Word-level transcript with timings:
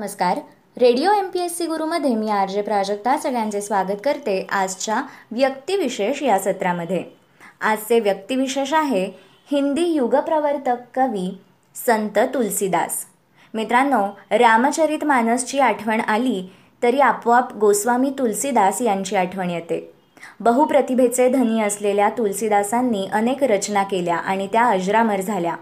नमस्कार. 0.00 0.38
Radio 0.80 1.10
M 1.12 1.28
P 1.28 1.38
S 1.38 1.56
C 1.58 1.66
गुरुमध्ये 1.66 2.14
मी 2.14 2.28
R 2.30 2.48
J 2.48 2.62
Prajakta 2.62 3.16
सगळ्यांचे 3.16 3.60
स्वागत 3.60 4.00
करते 4.04 4.46
आजच्या 4.50 5.02
व्यक्तिविशेष 5.30 6.22
या 6.22 6.38
सत्रामध्ये. 6.38 7.02
आजचे 7.60 8.00
व्यक्तिविशेष 8.00 8.72
आहे 8.74 9.04
हिंदी 9.50 9.84
युगप्रवर्तक 9.84 10.76
कवी 10.94 11.38
संत 11.76 12.18
तुलसीदास. 12.34 13.04
मित्रांनो 13.54 14.02
रामचरित 14.30 15.04
मानसची 15.04 15.58
आठवण 15.58 16.00
आली 16.00 16.42
तरी 16.82 17.00
आपोआप 17.00 17.54
गोस्वामी 17.54 18.10
तुलसीदास 18.18 18.82
यांची 18.82 19.16
आठवण 19.16 19.50
येते. 19.50 19.92
बहुप्रतिभेचे 20.40 21.28
धनी 21.28 21.62
असलेल्या 21.62 22.08
तुलसीदासांनी 22.08 23.08
अनेक 23.12 23.44
रचना 23.44 23.82
केल्या 23.82 24.16
आणि 24.16 24.46
त्या 24.46 24.64
अजरामर 24.64 25.20
झाल्या. 25.20 25.56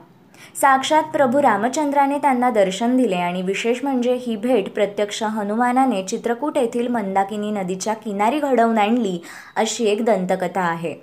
साक्षात 0.61 1.03
प्रभू 1.03 1.43
रामचंद्राने 1.43 2.19
त्यांना 2.19 2.51
दर्शन 2.51 2.97
दिले 2.97 3.17
आणि 3.17 3.43
विशेष 3.43 3.83
म्हणजे 3.83 4.15
ही 4.15 4.37
भेट 4.37 4.71
प्रत्यक्ष 4.71 5.23
हनुमानाने 5.23 6.03
चित्रकूट 6.03 6.59
येथील 6.59 6.89
मंदाकिनी 6.89 7.51
नदीच्या 7.51 7.95
किनारी 7.95 8.39
घडवून 8.39 8.79
आणली 8.79 9.19
अशी 9.57 9.85
एक 9.85 10.05
दंतकथा 10.05 10.61
आहे. 10.61 10.95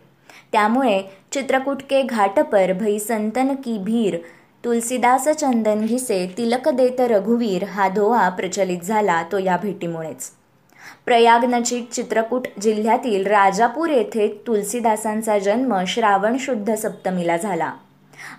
त्यामुळे 0.52 1.02
चित्रकूट 1.31 1.81
के 1.90 2.02
घाटपर 2.02 2.73
भई 2.73 2.99
संतन 2.99 3.55
की 3.55 3.77
भीर 3.77 4.17
तुलसीदास 4.66 5.27
चंदन 5.27 5.85
घिसे 5.85 6.34
तिलक 6.38 6.70
देत 6.70 7.02
रघुवीर 7.02 7.63
हा 7.63 7.88
धोवा 7.88 8.29
प्रचलित 8.29 8.79
झाला 8.79 9.23
तो 9.31 9.38
या 9.38 9.57
भेटीमुळेच. 9.57 10.31
प्रयागनजीक 11.05 11.90
चित्रकूट 11.91 12.48
जिल्ह्यातील 12.62 13.27
राजापूर 13.27 13.90
येथे 13.90 14.43
तुलसीदासांचा 14.48 15.40
जन्म 15.40 15.84
श्रावण 15.88 16.38
शुद्ध 16.40 16.76
सप्तमीला 16.76 17.38
झाला. 17.38 17.73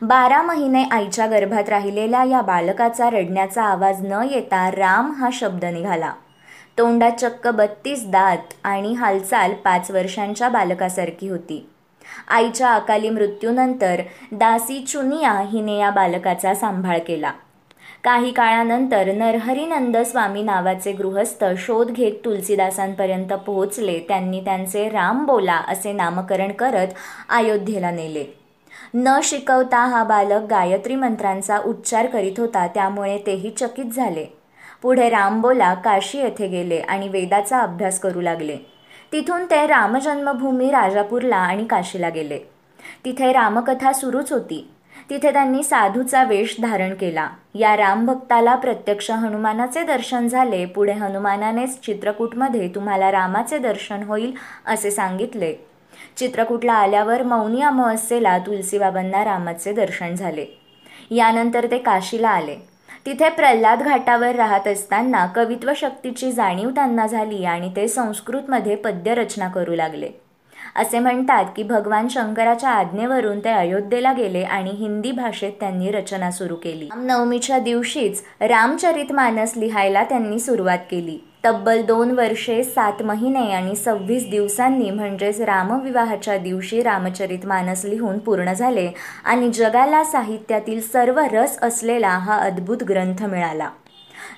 बारा 0.02 0.42
महिने 0.42 0.84
आईच्या 0.84 1.27
गर्भात 1.27 1.68
राहिलेल्या 1.68 2.24
या 2.24 2.41
बालकाचा 2.41 3.10
रडण्याचा 3.10 3.62
आवाज 3.62 4.06
न 4.06 4.23
येता 4.30 4.70
राम 4.70 5.12
हा 5.12 5.28
शब्द 5.32 5.64
निघाला. 5.64 6.12
तोंडात 6.78 7.12
चक्क 7.12 7.48
बत्तीस 7.48 8.06
दात 8.06 8.52
आणि 8.64 8.93
हालचाल 8.93 9.54
पाच 9.54 9.90
वर्षांच्या 9.90 10.48
बालकासारखी 10.48 11.29
होती. 11.29 11.68
आईच्या 12.29 12.73
अकाली 12.73 13.10
मृत्यूनंतर 13.10 14.01
दासी 14.32 14.85
चुनिया 14.85 15.32
हिने 15.32 15.79
या 15.79 15.90
बालकाचा 15.90 16.54
सांभाळ 16.54 16.98
केला. 16.98 17.32
काही 18.04 18.32
काळानंतर 18.32 19.13
नरहरीनंद 19.13 19.96
स्वामी 19.96 20.42
नावाचे 20.42 20.92
गृहस्थ 20.92 21.45
शोध 21.59 21.90
घेत 21.90 22.13
तुलसीदासांपर्यंत 22.24 23.32
पोहोचले. 23.32 23.98
त्यांनी 23.98 24.40
त्यांचे 24.40 24.88
राम 24.88 25.26
बोला 25.26 25.63
असे 25.68 25.92
नामकरण 25.92 26.52
करत 26.52 26.88
अयोध्येला 27.29 27.90
नेले. 27.90 28.35
न 28.98 29.20
शिकवता 29.22 29.78
हा 29.78 30.04
बालक 30.04 30.42
गायत्री 30.50 30.96
मंत्रांचा 30.96 31.58
उच्चार 31.58 32.06
करीत 32.06 32.32
होता 32.38 32.66
त्यामुळे 32.66 33.18
तेही 33.26 33.50
चकित 33.50 33.84
झाले. 33.84 34.26
पुढे 34.82 35.08
रामबोला 35.08 35.74
काशी 35.74 36.18
येथे 36.18 36.46
गेले 36.48 36.78
आणि 36.78 37.08
वेदाचा 37.08 37.58
अभ्यास 37.58 38.00
करू 38.00 38.20
लागले. 38.20 38.56
तिथून 39.12 39.44
ते 39.44 39.66
रामजन्मभूमी 39.66 40.70
राजापूरला 40.70 41.36
आणि 41.36 41.64
काशीला 41.64 42.08
गेले. 42.08 42.38
तिथे 43.04 43.32
रामकथा 43.32 43.92
सुरूच 43.92 44.32
होती. 44.32 44.70
तिथे 45.10 45.32
त्यांनी 45.32 45.62
साधूचा 45.62 46.24
वेश 46.24 46.56
धारण 46.62 46.94
केला. 46.94 47.28
या 47.54 47.76
रामभक्ताला 47.76 48.54
प्रत्यक्ष 48.54 49.10
हनुमानाचे 49.10 49.82
दर्शन 49.82 50.28
झाले. 50.28 50.66
पुढे 50.66 50.92
हनुमानानेच 50.92 51.80
चित्रकूटमध्ये 51.80 52.68
तुम्हाला 52.68 53.12
रामाचे 53.12 53.58
दर्शन 53.58 54.02
होईल 54.02 54.32
असे 54.66 54.90
सांगितले. 54.90 55.65
चित्रकूटला 56.16 56.72
आल्यावर 56.72 57.22
मौनी 57.22 57.62
अमावस्येला 57.62 58.38
तुलसीबाबांना 58.38 59.24
रामाचे 59.24 59.72
दर्शन 59.72 60.14
झाले. 60.14 60.46
यानंतर 61.10 61.66
ते 61.70 61.78
काशीला 61.78 62.28
आले. 62.28 62.56
तिथे 63.06 63.28
प्रल्हाद 63.28 63.82
घाटावर 63.82 64.34
राहत 64.34 64.69
असताना 64.69 65.26
कवित्व 65.26 65.72
शक्तीची 65.76 66.32
जाणीव 66.32 66.70
त्यांना 66.70 67.06
झाली 67.06 67.44
आणि 67.44 67.72
ते 67.76 67.88
संस्कृतमध्ये 67.88 68.76
पद्यरचना 68.76 69.48
करू 69.48 69.74
लागले. 69.74 70.08
असे 70.76 70.98
म्हणतात 70.98 71.44
की 71.56 71.62
भगवान 71.62 72.08
शंकराच्या 72.08 72.70
आज्ञेवरून 72.70 73.38
ते 73.38 73.48
अयोध्येला 73.48 74.12
गेले 74.12 74.42
आणि 74.42 74.70
हिंदी 74.70 75.12
भाषेत 75.12 75.52
त्यांनी 75.60 75.90
रचना 75.90 76.30
सुरू 76.30 76.54
केली. 76.54 76.88
नवमीच्या 76.96 77.58
दिवशीच 77.58 78.22
रामचरित 78.40 79.12
मानस 79.12 79.52
लिहायला 79.56 80.04
त्यांनी 80.04 80.38
सुरुवात 80.38 80.78
केली. 80.90 81.25
तब्बल 81.44 81.82
दोन 81.82 82.10
वर्षे 82.10 82.62
सात 82.64 83.02
महिने 83.02 83.52
आणि 83.52 83.74
सव्वीस 83.76 84.28
दिवसांनी 84.30 84.91
म्हणजेच 84.91 85.41
रामविवाहाच्या 85.41 86.36
दिवशी 86.38 86.82
रामचरित 86.82 87.47
मानस 87.47 87.84
लिहून 87.84 88.19
पूर्ण 88.19 88.52
झाले 88.52 88.91
आणि 89.24 89.50
जगाला 89.50 90.04
साहित्यातील 90.04 90.80
सर्व 90.80 91.20
रस 91.32 91.58
असलेला 91.62 92.08
हा 92.08 92.36
अद्भुत 92.36 92.82
ग्रंथ 92.82 93.22
मिळाला. 93.22 93.69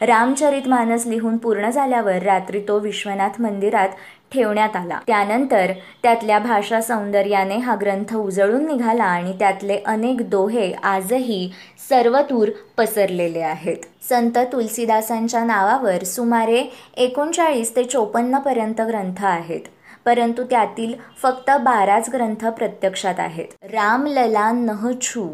रामचरित 0.00 0.68
मानस 0.68 1.06
लिहून 1.06 1.36
पूर्ण 1.36 1.70
झाल्यावर 1.70 2.22
रात्री 2.22 2.60
तो 2.68 2.78
विश्वनाथ 2.78 3.40
मंदिरात 3.40 3.88
ठेवण्यात 4.32 4.76
आला. 4.76 5.00
त्यानंतर 5.06 5.72
त्यातल्या 6.02 6.38
भाषा 6.38 6.80
सौंदर्याने 6.80 7.56
हा 7.56 7.76
ग्रंथ 7.80 8.16
उजळून 8.16 8.66
निघाला 8.66 9.04
आणि 9.04 9.32
त्यातले 9.32 9.78
अनेक 9.86 10.30
दोहे 10.30 10.72
आजही 10.72 11.52
सर्वतूर 11.88 12.48
पसरलेले 12.78 13.40
आहेत. 13.40 13.76
संत 14.08 14.38
तुलसीदासांच्या 14.52 15.44
नावावर 15.44 16.04
सुमारे 16.04 16.64
एकोणचाळीस 16.96 17.76
ते 17.76 17.84
चोपन्नपर्यंत 17.84 18.80
ग्रंथ 18.80 19.24
आहेत. 19.24 19.60
परंतु 20.04 20.42
त्यातील 20.44 20.94
फक्त 21.22 21.50
बाराच 21.50 22.10
ग्रंथ 22.10 22.46
प्रत्यक्षात 22.46 23.14
आहेत. 23.18 23.64
रामलला 23.64 24.52
नहछू 24.52 25.28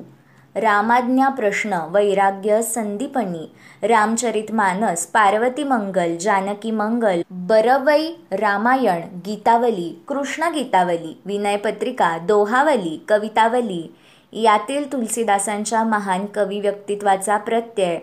रामाज्ञा 0.54 1.28
प्रश्न 1.28 1.78
वैराग्य 1.88 2.62
संदीपनी 2.62 3.52
रामचरित 3.88 4.52
मानस 4.52 5.06
पार्वती 5.06 5.64
मंगल 5.64 6.16
जानकी 6.16 6.70
मंगल 6.70 7.22
बरवई 7.30 8.12
रामायण 8.32 9.02
गीतावली 9.26 10.02
कृष्ण 10.08 10.52
गीतावली 10.52 11.20
विनयपत्रिका 11.26 12.18
दोहावली 12.18 13.04
कवितावली. 13.08 13.94
यातील 14.32 14.92
तुलसीदासांच्या 14.92 15.84
महान 15.84 16.26
कवी 16.34 16.60
व्यक्तित्वाचा 16.60 17.36
प्रत्यय 17.36 17.98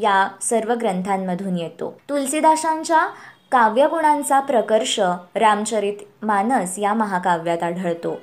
या 0.00 0.28
सर्व 0.42 0.74
ग्रंथांमधून 0.74 1.58
येतो. 1.58 2.00
तुलसीदासांच्या 2.08 3.06
काव्यगुणांचा 3.52 4.40
प्रकर्ष 4.40 5.00
रामचरित 5.34 5.96
मानस 6.22 6.78
या 6.78 6.94
महाकाव्यात 6.94 7.62
आढळतो. 7.62 8.18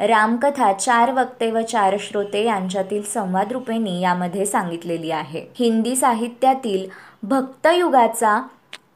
रामकथा 0.00 0.72
चार 0.72 1.12
वक्ते 1.12 1.50
व 1.50 1.60
चार 1.60 1.96
श्रोते 2.00 2.44
यांच्यातील 2.44 3.02
संवाद 3.02 3.52
रूपेणी 3.52 4.00
यामध्ये 4.00 4.46
सांगितलेली 4.46 5.10
आहे. 5.10 5.46
हिंदी 5.58 5.96
साहित्यातील 5.96 6.88
भक्तयुगाचा 7.22 8.42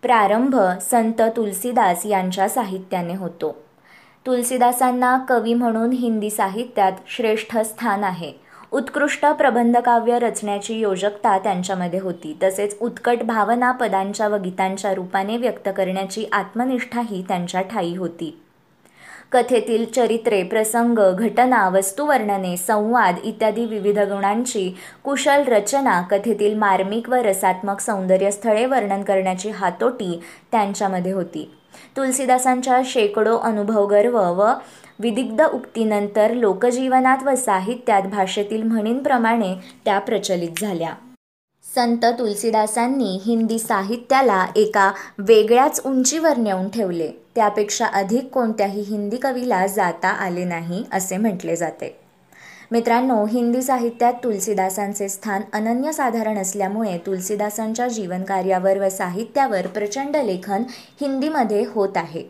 प्रारंभ 0.03 0.57
संत 0.83 1.23
तुलसीदास 1.37 2.07
यांच्या 2.07 2.49
साहित्याने 2.49 3.15
होतो. 3.15 3.57
तुलसीदासांना 4.27 5.19
कवी 5.29 5.55
म्हणून 5.55 5.93
हिंदी 5.93 6.31
साहित्यात 6.31 6.93
श्रेष्ठ 7.07 7.59
स्थान 7.59 8.05
आहे. 8.05 8.33
उत्कृष्ट 8.73 9.27
प्रबंधकाव्य 9.27 10.19
रचण्याची 10.19 10.75
योजकता 10.75 11.39
त्यांच्यामध्ये 11.39 12.01
होती. 12.01 12.37
तसेच 12.43 12.77
उत्कट 12.81 13.23
भावना 13.23 13.73
पदांच्या 13.73 14.29
व 14.29 14.37
गीतांच्या 14.37 14.95
रूपाने 14.95 15.37
व्यक्त 15.37 15.69
करण्याची 15.77 16.27
आत्मनिष्ठाही 16.33 17.25
त्यांच्या 17.29 17.63
ठाई 17.63 17.97
होती. 17.97 18.39
कथेतील 19.33 19.85
चरित्रे 19.85 20.43
प्रसंग 20.43 20.99
घटना 21.15 21.69
वस्तुवर्णने 21.69 22.57
संवाद 22.57 23.17
इत्यादी 23.25 23.65
विविध 23.65 23.99
गुणांची 23.99 24.75
कुशल 25.05 25.43
रचना 25.47 26.01
कथेतील 26.03 26.55
मार्मिक 26.59 27.09
व 27.09 27.15
रसात्मक 27.15 27.81
सौंदर्यस्थळे 27.81 28.67
वर्णन 28.67 29.03
करण्याची 29.03 29.51
हातोटी 29.51 30.21
त्यांच्यामध्ये 30.53 31.13
होती. 31.13 31.51
तुलसीदासांच्या 31.97 32.81
शेकडो 32.85 33.37
अनुभव 33.37 33.87
गर्व 33.87 34.19
व 34.33 34.51
विदिग्ध 35.01 35.43
उक्तीनंतर 35.43 36.35
लोकजीवनात 36.35 37.23
व 37.27 37.35
साहित्यात 37.35 38.03
भाषेतील 38.03 38.63
म्हणींप्रमाणे 38.63 39.55
त्या 39.85 39.99
प्रचलित 39.99 40.61
झाल्या. 40.61 40.93
संत 41.75 42.05
तुलसीदासांनी 42.19 43.21
हिंदी 43.27 43.59
साहित्याला 43.59 44.47
एका 44.57 44.93
वेगळ्याच 45.19 45.81
उंचीवर 45.85 46.37
नेऊन 46.37 46.69
ठेवले. 46.69 47.09
त्यापेक्षा 47.35 47.87
अधिक 47.87 48.29
कोणत्याही 48.29 48.81
हिंदी 48.81 49.17
कवीला 49.17 49.67
जाता 49.67 50.09
आले 50.09 50.45
नाही 50.45 50.85
असे 50.93 51.17
म्हटले 51.17 51.57
जाते. 51.57 51.97
मित्रांनो 52.71 53.25
हिंदी 53.25 53.63
साहित्यात 53.63 54.13
तुलसीदासांचे 54.25 55.09
स्थान 55.09 55.43
अनन्यसाधारण 55.53 56.39
असल्यामुळे 56.39 56.99
तुलसीदासांच्या 56.99 57.89
जीवनकार्यावर 57.89 58.79
व 58.79 58.89
साहित्यावर 58.89 59.67
प्रचंड 59.67 60.17
लेखन 60.17 60.63
हिंदीमध्ये 61.01 61.65
होत 61.69 61.97
आहे. 61.97 62.23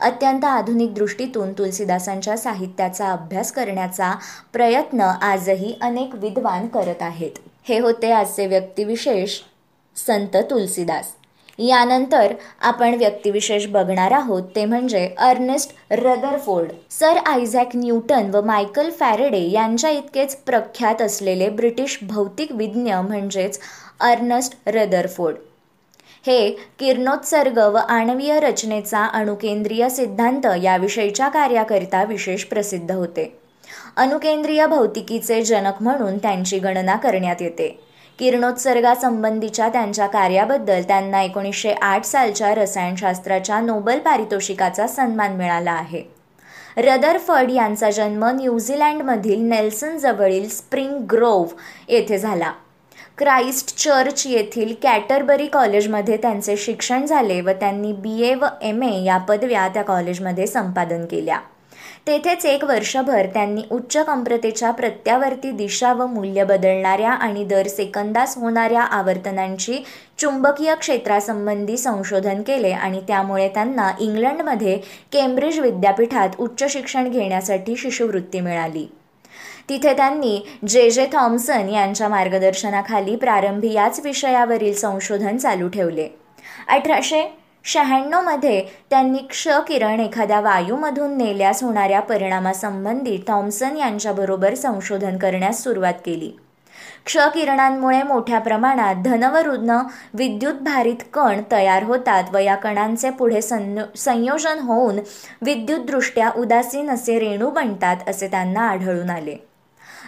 अत्यंत 0.00 0.44
आधुनिक 0.44 0.94
दृष्टीतून 0.94 1.52
तुलसीदासांच्या 1.52 2.36
साहित्याचा 2.36 3.10
अभ्यास 3.12 3.52
करण्याचा 3.52 4.14
प्रयत्न 4.52 5.00
आजही 5.00 5.74
अनेक 5.80 6.14
विद्वान 6.14 6.66
करत 6.66 7.02
आहेत. 7.02 7.38
हे 7.68 7.78
होते 7.78 8.10
आजचे 8.10 8.46
व्यक्तिविशेष 8.46 9.38
संत 9.96 10.36
तुलसीदास. 10.36 11.12
यानंतर 11.58 12.32
आपण 12.60 12.94
व्यक्तिविशेष 12.94 13.66
बघणार 13.66 14.12
आहोत 14.12 14.42
ते 14.56 14.64
म्हणजे 14.64 15.14
Ernest 15.18 15.72
Rutherford. 15.90 16.70
Sir 16.90 17.18
Isaac 17.26 17.68
Newton 17.74 18.30
व 18.34 18.40
मायकल 18.42 18.90
फॅरेडे 18.90 19.40
यांच्या 19.50 19.90
इतकेच 19.90 20.36
प्रख्यात 20.36 21.02
असलेले 21.02 21.48
ब्रिटिश 21.48 21.98
भौतिक 22.02 22.52
विज्ञ 22.52 22.94
म्हणजेच 22.94 23.58
अर्नस्ट 24.00 24.56
रदरफोर्ड. 24.66 25.36
हे 26.26 26.50
किरणोत्सर्ग 26.50 27.58
व 27.58 27.76
आणवीय 27.76 28.40
रचनेचा 28.40 29.04
अणुकेंद्रीय 29.06 29.88
सिद्धांत 29.88 30.46
याविषयीच्या 30.62 31.28
कार्याकरिता 31.28 32.04
विशेष 32.04 32.44
प्रसिद्ध 32.44 32.92
होते. 32.92 33.41
अणुकेंद्रीय 33.96 34.66
भौतिकीचे 34.66 35.42
जनक 35.42 35.82
म्हणून 35.82 36.18
त्यांची 36.18 36.58
गणना 36.58 36.96
करण्यात 36.96 37.42
येते. 37.42 37.84
किरणोत्सर्गासंबंधीच्या 38.18 39.68
त्यांच्या 39.68 40.06
कार्याबद्दल 40.06 40.82
त्यांना 40.82 41.22
एकोणीसशे 41.22 41.72
आठ 41.72 42.04
सालच्या 42.04 42.54
रसायनशास्त्राच्या 42.54 43.60
नोबल 43.60 43.98
पारितोषिकाचा 43.98 44.86
सन्मान 44.86 45.36
मिळाला 45.36 45.72
आहे. 45.72 46.02
रदरफर्ड 46.76 47.50
यांचा 47.50 47.90
जन्म 47.90 48.24
न्यूझीलँडमधील 48.24 49.40
नेल्सन 49.40 49.96
जवळील 49.96 50.48
स्प्रिंग 50.48 50.98
ग्रोव्ह 50.98 51.52
येथे 51.88 52.18
झाला. 52.18 52.52
क्राइस्ट 53.18 53.76
चर्च 53.78 54.26
येथील 54.26 54.74
कॅटरबरी 54.82 55.46
कॉलेजमध्ये 55.46 56.16
त्यांचे 56.16 56.56
शिक्षण 56.56 57.06
झाले 57.06 57.40
व 57.40 57.50
त्यांनी 57.50 57.92
बी 57.92 58.22
ए 58.22 58.34
व 58.34 58.46
एम 58.62 58.82
ए 58.82 59.02
या 59.02 59.18
पदव्या 59.18 59.68
त्या 59.68 59.82
कॉलेजमध्ये 59.82 60.46
संपादन 60.46 61.04
केल्या. 61.04 61.38
तेथेच 62.06 62.46
एक 62.46 62.64
वर्षभर 62.64 63.26
त्यांनी 63.26 63.62
उच्च 63.70 63.96
कमप्रतेच्या 63.96 64.70
प्रत्यावर्ती 64.70 65.50
दिशा 65.50 65.92
व 65.92 66.06
मूल्य 66.06 66.44
बदलणाऱ्या 66.44 67.10
आणि 67.10 67.44
दर 67.44 67.66
सेकंदास 67.66 68.36
होणाऱ्या 68.38 68.82
आवर्तनांची 68.82 69.78
चुंबकीय 70.18 70.74
क्षेत्रासंबंधी 70.74 71.76
संशोधन 71.76 72.42
केले 72.42 72.70
आणि 72.70 73.00
त्यामुळे 73.08 73.48
त्यांना 73.48 73.92
इंग्लंडमध्ये 74.00 74.76
केम्ब्रिज 75.12 75.58
विद्यापीठात 75.58 76.28
उच्च 76.38 76.72
शिक्षण 76.72 77.10
घेण्यासाठी 77.10 77.76
शिष्यवृत्ती 77.76 78.40
मिळाली. 78.40 78.86
तिथे 79.68 79.92
त्यांनी 79.96 80.46
जे. 80.68 80.90
जे. 80.90 81.06
थॉम्सन 81.12 81.68
यांच्या 81.68 82.08
मार्गदर्शनाखाली 82.08 83.16
प्रारंभी 83.16 83.72
याच 83.72 84.00
विषयावरील 84.04 84.74
संशोधन 84.74 85.36
चालू 85.36 85.68
ठेवले. 85.68 86.08
अठराशे 86.68 87.41
शहाण्णवमध्ये 87.64 88.64
त्यांनी 88.90 89.18
क्ष 89.30 89.48
किरण 89.68 90.00
एखाद्या 90.00 90.40
वायूमधून 90.40 91.16
नेल्यास 91.18 91.62
होणाऱ्या 91.62 92.00
परिणामासंबंधी 92.00 93.18
थॉम्सन 93.28 93.76
यांच्याबरोबर 93.76 94.54
संशोधन 94.54 95.18
करण्यास 95.18 95.62
सुरुवात 95.62 95.94
केली. 96.06 96.30
क्ष 97.06 97.16
किरणांमुळे 97.34 98.02
मोठ्या 98.02 98.38
प्रमाणात 98.38 99.02
धनवरुद्ध 99.04 99.76
विद्युतभारित 100.14 101.02
कण 101.12 101.40
तयार 101.52 101.82
होतात 101.82 102.24
व 102.32 102.38
या 102.38 102.54
कणांचे 102.54 103.10
पुढे 103.10 103.40
संयोजन 103.42 104.58
होऊन 104.58 104.98
विद्युतदृष्ट्या 105.42 106.30
उदासीन 106.36 106.90
असे 106.90 107.18
रेणू 107.18 107.50
बनतात 107.50 108.08
असे 108.08 108.28
त्यांना 108.28 108.68
आढळून 108.68 109.10
आले. 109.10 109.36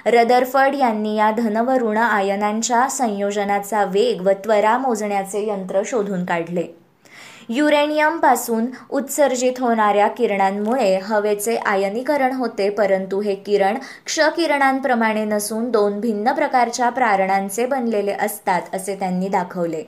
रदरफर्ड 0.06 0.74
यांनी 0.74 1.16
या 1.16 1.30
धन 1.30 1.56
व 1.56 1.70
ऋण 1.72 1.96
आयनांच्या 1.96 2.88
संयोजनाचा 2.88 3.84
वेग 3.84 4.20
व 4.20 4.30
त्वरा 4.44 4.78
मोजण्याचे 4.78 5.46
यंत्र 5.48 5.82
शोधून 5.86 6.24
काढले. 6.24 6.66
युरेनियमपासून 7.48 8.66
उत्सर्जित 8.90 9.60
होणाऱ्या 9.60 10.08
किरणांमुळे 10.08 10.94
हवेचे 11.02 11.56
आयनीकरण 11.56 12.32
होते 12.32 12.68
परंतु 12.70 13.20
हे 13.20 13.34
किरण 13.34 13.78
क्षकिरणांप्रमाणे 14.06 15.24
नसून 15.24 15.70
दोन 15.70 16.00
भिन्न 16.00 16.32
प्रकारच्या 16.32 16.88
प्रारणांचे 16.90 17.66
बनलेले 17.66 18.12
असतात 18.12 18.74
असे 18.74 18.94
त्यांनी 18.94 19.28
दाखवले. 19.28 19.82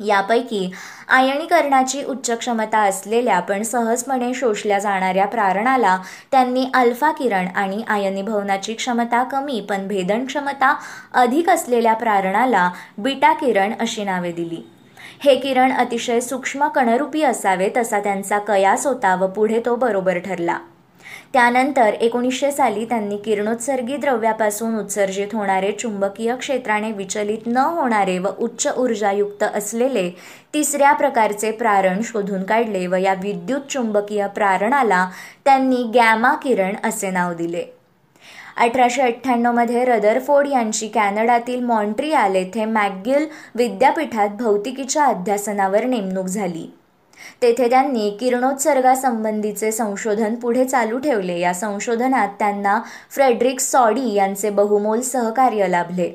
यापैकी 0.00 0.70
आयनीकरणाची 1.08 2.02
उच्च 2.04 2.30
क्षमता 2.30 2.78
असलेल्या 2.78 3.38
पण 3.40 3.62
सहजपणे 3.62 4.32
शोषल्या 4.34 4.78
जाणाऱ्या 4.78 5.26
प्रारणाला 5.26 5.96
त्यांनी 6.30 6.66
अल्फा 6.74 7.10
किरण 7.10 7.46
आणि 7.46 7.82
आयनीभवनाची 7.88 8.74
क्षमता 8.74 9.22
कमी 9.22 9.60
पण 9.60 9.86
भेदन 9.88 10.26
क्षमता 10.26 10.74
अधिक 11.14 11.50
असलेल्या 11.50 11.94
प्रारणाला 11.94 12.70
बीटा 12.98 13.32
किरण 13.32 13.72
अशी 13.80 14.04
नावे 14.04 14.32
दिली. 14.32 14.62
हे 15.24 15.34
किरण 15.36 15.72
अतिशय 15.72 16.20
सूक्ष्म 16.20 16.68
कणरूपी 16.68 17.22
असावे 17.22 17.68
तसा 17.76 18.00
त्यांचा 18.00 18.38
कयास 18.38 18.86
होता 18.86 19.14
व 19.14 19.26
पुढे 19.26 19.60
तो 19.66 19.76
बरोबर 19.76 20.18
ठरला. 20.18 20.58
त्यानंतर 21.32 21.94
एकोणीसशे 22.00 22.50
साली 22.52 22.84
त्यांनी 22.84 23.16
किरणोत्सर्गी 23.16 23.96
द्रव्यापासून 23.96 24.78
उत्सर्जित 24.78 25.26
होणारे 25.32 25.72
चुंबकीय 25.72 26.34
क्षेत्राने 26.36 26.92
विचलित 26.92 27.46
न 27.46 27.56
होणारे 27.56 28.18
व 28.18 28.28
उच्च 28.38 28.66
ऊर्जायुक्त 28.76 29.42
असलेले 29.42 30.10
तिसऱ्या 30.54 30.92
प्रकारचे 30.92 31.50
प्रारण 31.50 32.00
शोधून 32.04 32.42
काढले 32.42 32.86
व 32.86 32.94
या 32.94 33.14
विद्युत 33.14 33.70
चुंबकीय 33.70 34.26
प्रारणाला 34.26 35.08
त्यांनी 35.44 35.82
गॅमा 35.94 36.34
किरण 36.34 36.76
असे 36.84 37.10
नाव 37.10 37.34
दिले. 37.34 37.75
अठराशे 38.56 39.02
अठ्ठ्याण्णवमध्ये 39.02 39.84
रदरफोर्ड 39.84 40.48
यांची 40.48 40.88
कॅनडातील 40.88 41.64
मॉन्ट्रियाल 41.64 42.34
येथे 42.34 42.64
मॅकगिल 42.64 43.26
विद्यापीठात 43.54 44.28
भौतिकीच्या 44.28 45.04
अध्यासनावर 45.04 45.84
नेमणूक 45.84 46.26
झाली. 46.26 46.66
तेथे 47.42 47.68
त्यांनी 47.70 48.10
किरणोत्सर्गासंबंधीचे 48.10 49.72
संशोधन 49.72 50.34
पुढे 50.34 50.64
चालू 50.64 50.98
ठेवले. 50.98 51.38
या 51.38 51.54
संशोधनात 51.54 52.28
त्यांना 52.38 52.80
फ्रेडरिक 53.10 53.60
सॉडी 53.60 54.12
यांचे 54.14 54.50
बहुमोल 54.50 55.00
सहकार्य 55.00 55.68
लाभले. 55.68 56.10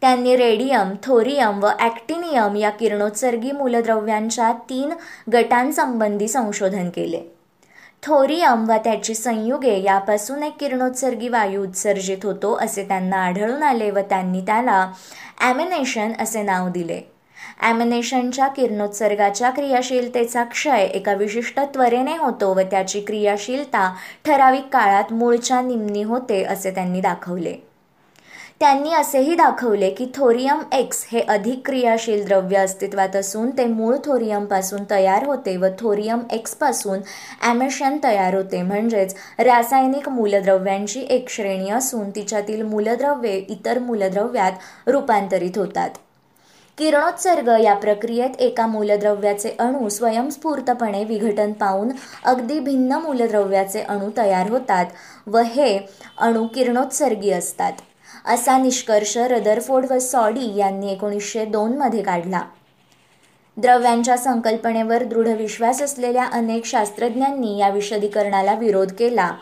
त्यांनी 0.00 0.36
रेडियम 0.36 0.94
थोरियम 1.02 1.64
व 1.64 1.68
ॲक्टिनियम 1.80 2.56
या 2.56 2.70
किरणोत्सर्गी 2.70 3.52
मूलद्रव्यांच्या 3.52 4.52
तीन 4.52 4.92
गटांसंबंधी 5.32 6.28
संशोधन 6.28 6.88
केले. 6.90 7.37
थोरियम 8.02 8.64
व 8.70 8.76
त्याची 8.84 9.14
संयुगे 9.14 9.78
यापासून 9.82 10.42
एक 10.42 10.52
किरणोत्सर्गी 10.60 11.28
वायू 11.28 11.62
उत्सर्जित 11.62 12.24
होतो 12.24 12.54
असे 12.60 12.84
त्यांना 12.88 13.16
आढळून 13.16 13.62
आले 13.62 13.90
व 13.90 14.00
त्यांनी 14.00 14.40
त्याला 14.40 14.86
ॲमिनेशन 15.40 16.12
असे 16.20 16.42
नाव 16.42 16.68
दिले. 16.68 17.00
ॲमिनेशनच्या 17.60 18.46
किरणोत्सर्गाच्या 18.48 19.50
क्रियाशीलतेचा 19.50 20.44
क्षय 20.44 20.84
एका 20.84 21.12
विशिष्ट 21.12 21.60
त्वरेने 21.74 22.16
होतो 22.16 22.52
व 22.54 22.62
त्याची 22.70 23.00
क्रियाशीलता 23.00 23.92
ठराविक 24.24 24.68
काळात 24.72 25.12
मूळच्या 25.12 25.60
निम्नी 25.62 26.02
होते 26.02 26.42
असे 26.44 26.70
त्यांनी 26.70 27.00
दाखवले. 27.00 27.56
त्यांनी 28.60 28.92
असेही 28.94 29.34
दाखवले 29.36 29.88
की 29.90 30.06
थोरियम 30.14 30.62
एक्स 30.72 31.04
हे 31.10 31.20
अधिक 31.28 31.60
क्रियाशील 31.66 32.24
द्रव्य 32.26 32.58
अस्तित्वात 32.58 33.16
असून 33.16 33.50
ते 33.58 33.64
मूळ 33.66 33.96
थोरियमपासून 34.04 34.84
तयार 34.90 35.26
होते 35.26 35.56
व 35.56 35.66
थोरियम 35.80 36.20
एक्सपासून 36.32 37.00
ॲमेशन 37.42 37.98
तयार 38.04 38.34
होते. 38.34 38.62
म्हणजेच 38.62 39.14
रासायनिक 39.38 40.08
मूलद्रव्यांची 40.08 41.06
एक 41.10 41.28
श्रेणी 41.30 41.70
असून 41.70 42.10
तिच्यातील 42.10 42.62
मूलद्रव्ये 42.62 43.36
इतर 43.38 43.78
मूलद्रव्यात 43.78 44.88
रूपांतरित 44.88 45.58
होतात. 45.58 45.90
किरणोत्सर्ग 46.78 47.48
या 47.62 47.74
प्रक्रियेत 47.74 48.40
एका 48.40 48.66
मूलद्रव्याचे 48.66 49.54
अणू 49.58 49.88
स्वयंस्फूर्तपणे 49.88 51.04
विघटन 51.04 51.52
पाहून 51.52 51.90
अगदी 52.24 52.58
भिन्न 52.60 52.98
मूलद्रव्याचे 53.04 53.80
अणू 53.82 54.10
तयार 54.16 54.50
होतात 54.50 54.86
व 55.26 55.38
हे 55.46 55.78
अणू 56.18 56.46
किरणोत्सर्गी 56.46 57.30
असतात. 57.30 57.72
असा 58.24 58.58
निष्कर्ष 58.58 59.16
रदरफोर्ड 59.16 59.92
व 59.92 59.98
सॉडी 59.98 60.56
यांनी 60.56 60.92
एकोणीसशे 60.92 61.44
दोनमध्ये 61.44 62.02
काढला. 62.02 62.40
द्रव्यांच्या 63.56 64.16
संकल्पनेवर 64.16 65.02
दृढ 65.04 65.28
विश्वास 65.28 65.82
असलेल्या 65.82 66.24
अनेक 66.24 66.64
शास्त्रज्ञांनी 66.64 67.58
या 67.58 67.68
विशदीकरणाला 67.68 68.54
विरोध 68.54 68.92
केला. 68.92 69.32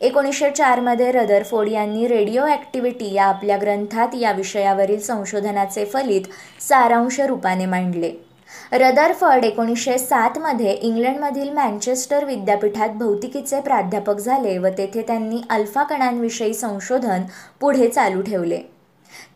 एकोणीसशे 0.00 0.50
चारमध्ये 0.50 1.12
रदरफोर्ड 1.12 1.68
यांनी 1.68 2.08
रेडिओ 2.08 2.46
ॲक्टिव्हिटी 2.46 3.12
या 3.12 3.24
आपल्या 3.24 3.56
ग्रंथात 3.56 4.14
या 4.14 4.32
विषयावरील 4.32 5.00
संशोधनाचे 5.00 5.84
फलित 5.84 6.22
सारांश 6.62 7.20
रूपाने 7.20 7.66
मांडले. 7.66 8.27
रदरफर्ड 8.72 9.44
एकोणीसशे 9.44 9.96
सातमध्ये 9.98 10.72
इंग्लंडमधील 10.72 11.50
मँचेस्टर 11.50 12.24
विद्यापीठात 12.24 12.88
भौतिकीचे 12.88 13.60
प्राध्यापक 13.60 14.18
झाले 14.18 14.56
व 14.58 14.68
तेथे 14.78 15.02
त्यांनी 15.02 15.40
अल्फा 15.50 15.82
कणांविषयी 15.82 16.54
संशोधन 16.54 17.22
पुढे 17.60 17.88
चालू 17.88 18.22
ठेवले. 18.22 18.60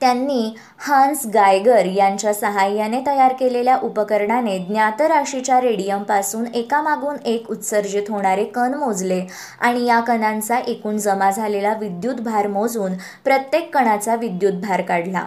त्यांनी 0.01 0.55
हान्स 0.79 1.27
गायगर 1.35 1.87
यांच्या 1.87 2.35
सहाय्याने 2.35 3.01
तयार 3.07 3.33
केलेल्या 3.33 3.79
उपकरणाने 3.83 4.59
ज्ञात 4.59 5.01
राशीच्या 5.01 5.61
रेडियमपासून 5.61 6.47
एकामागून 6.55 7.17
एक 7.25 7.51
उत्सर्जित 7.51 8.11
होणारे 8.11 8.45
कण 8.45 8.75
मोजले 8.75 9.25
आणि 9.61 9.87
या 9.87 10.01
कणांचा 10.01 10.59
एकूण 10.59 10.97
जमा 10.97 11.31
झालेला 11.31 11.75
विद्युत 11.81 12.21
भार 12.21 12.47
मोजून 12.47 12.93
प्रत्येक 13.25 13.75
कणाचा 13.75 14.15
विद्युत 14.15 14.63
भार 14.63 14.83
काढला. 14.83 15.27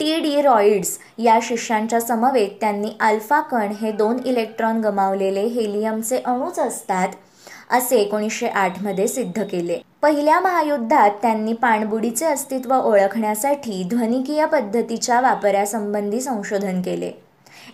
टी 0.00 0.20
डी 0.20 0.40
रॉइड्स 0.42 0.98
या 1.18 1.38
शिष्यांच्या 1.42 2.00
समवेत 2.00 2.50
त्यांनी 2.60 2.90
अल्फा 3.00 3.40
कण 3.40 3.72
हे 3.80 3.92
दोन 3.92 4.16
इलेक्ट्रॉन 4.24 4.80
गमावलेले 4.80 5.40
हेलियमचे 5.40 6.18
अणूच 6.18 6.58
असतात 6.58 7.08
असे 7.70 7.96
एकोणीसशे 7.96 8.46
आठमध्ये 8.46 9.06
सिद्ध 9.08 9.42
केले. 9.42 9.78
पहिल्या 10.02 10.40
महायुद्धात 10.40 11.10
त्यांनी 11.22 11.52
पाणबुडीचे 11.52 12.26
अस्तित्व 12.26 12.74
ओळखण्यासाठी 12.74 13.82
ध्वनिकीय 13.84 14.46
पद्धतीच्या 14.46 15.20
वापरासंबंधी 15.20 16.20
संशोधन 16.20 16.80
केले. 16.82 17.10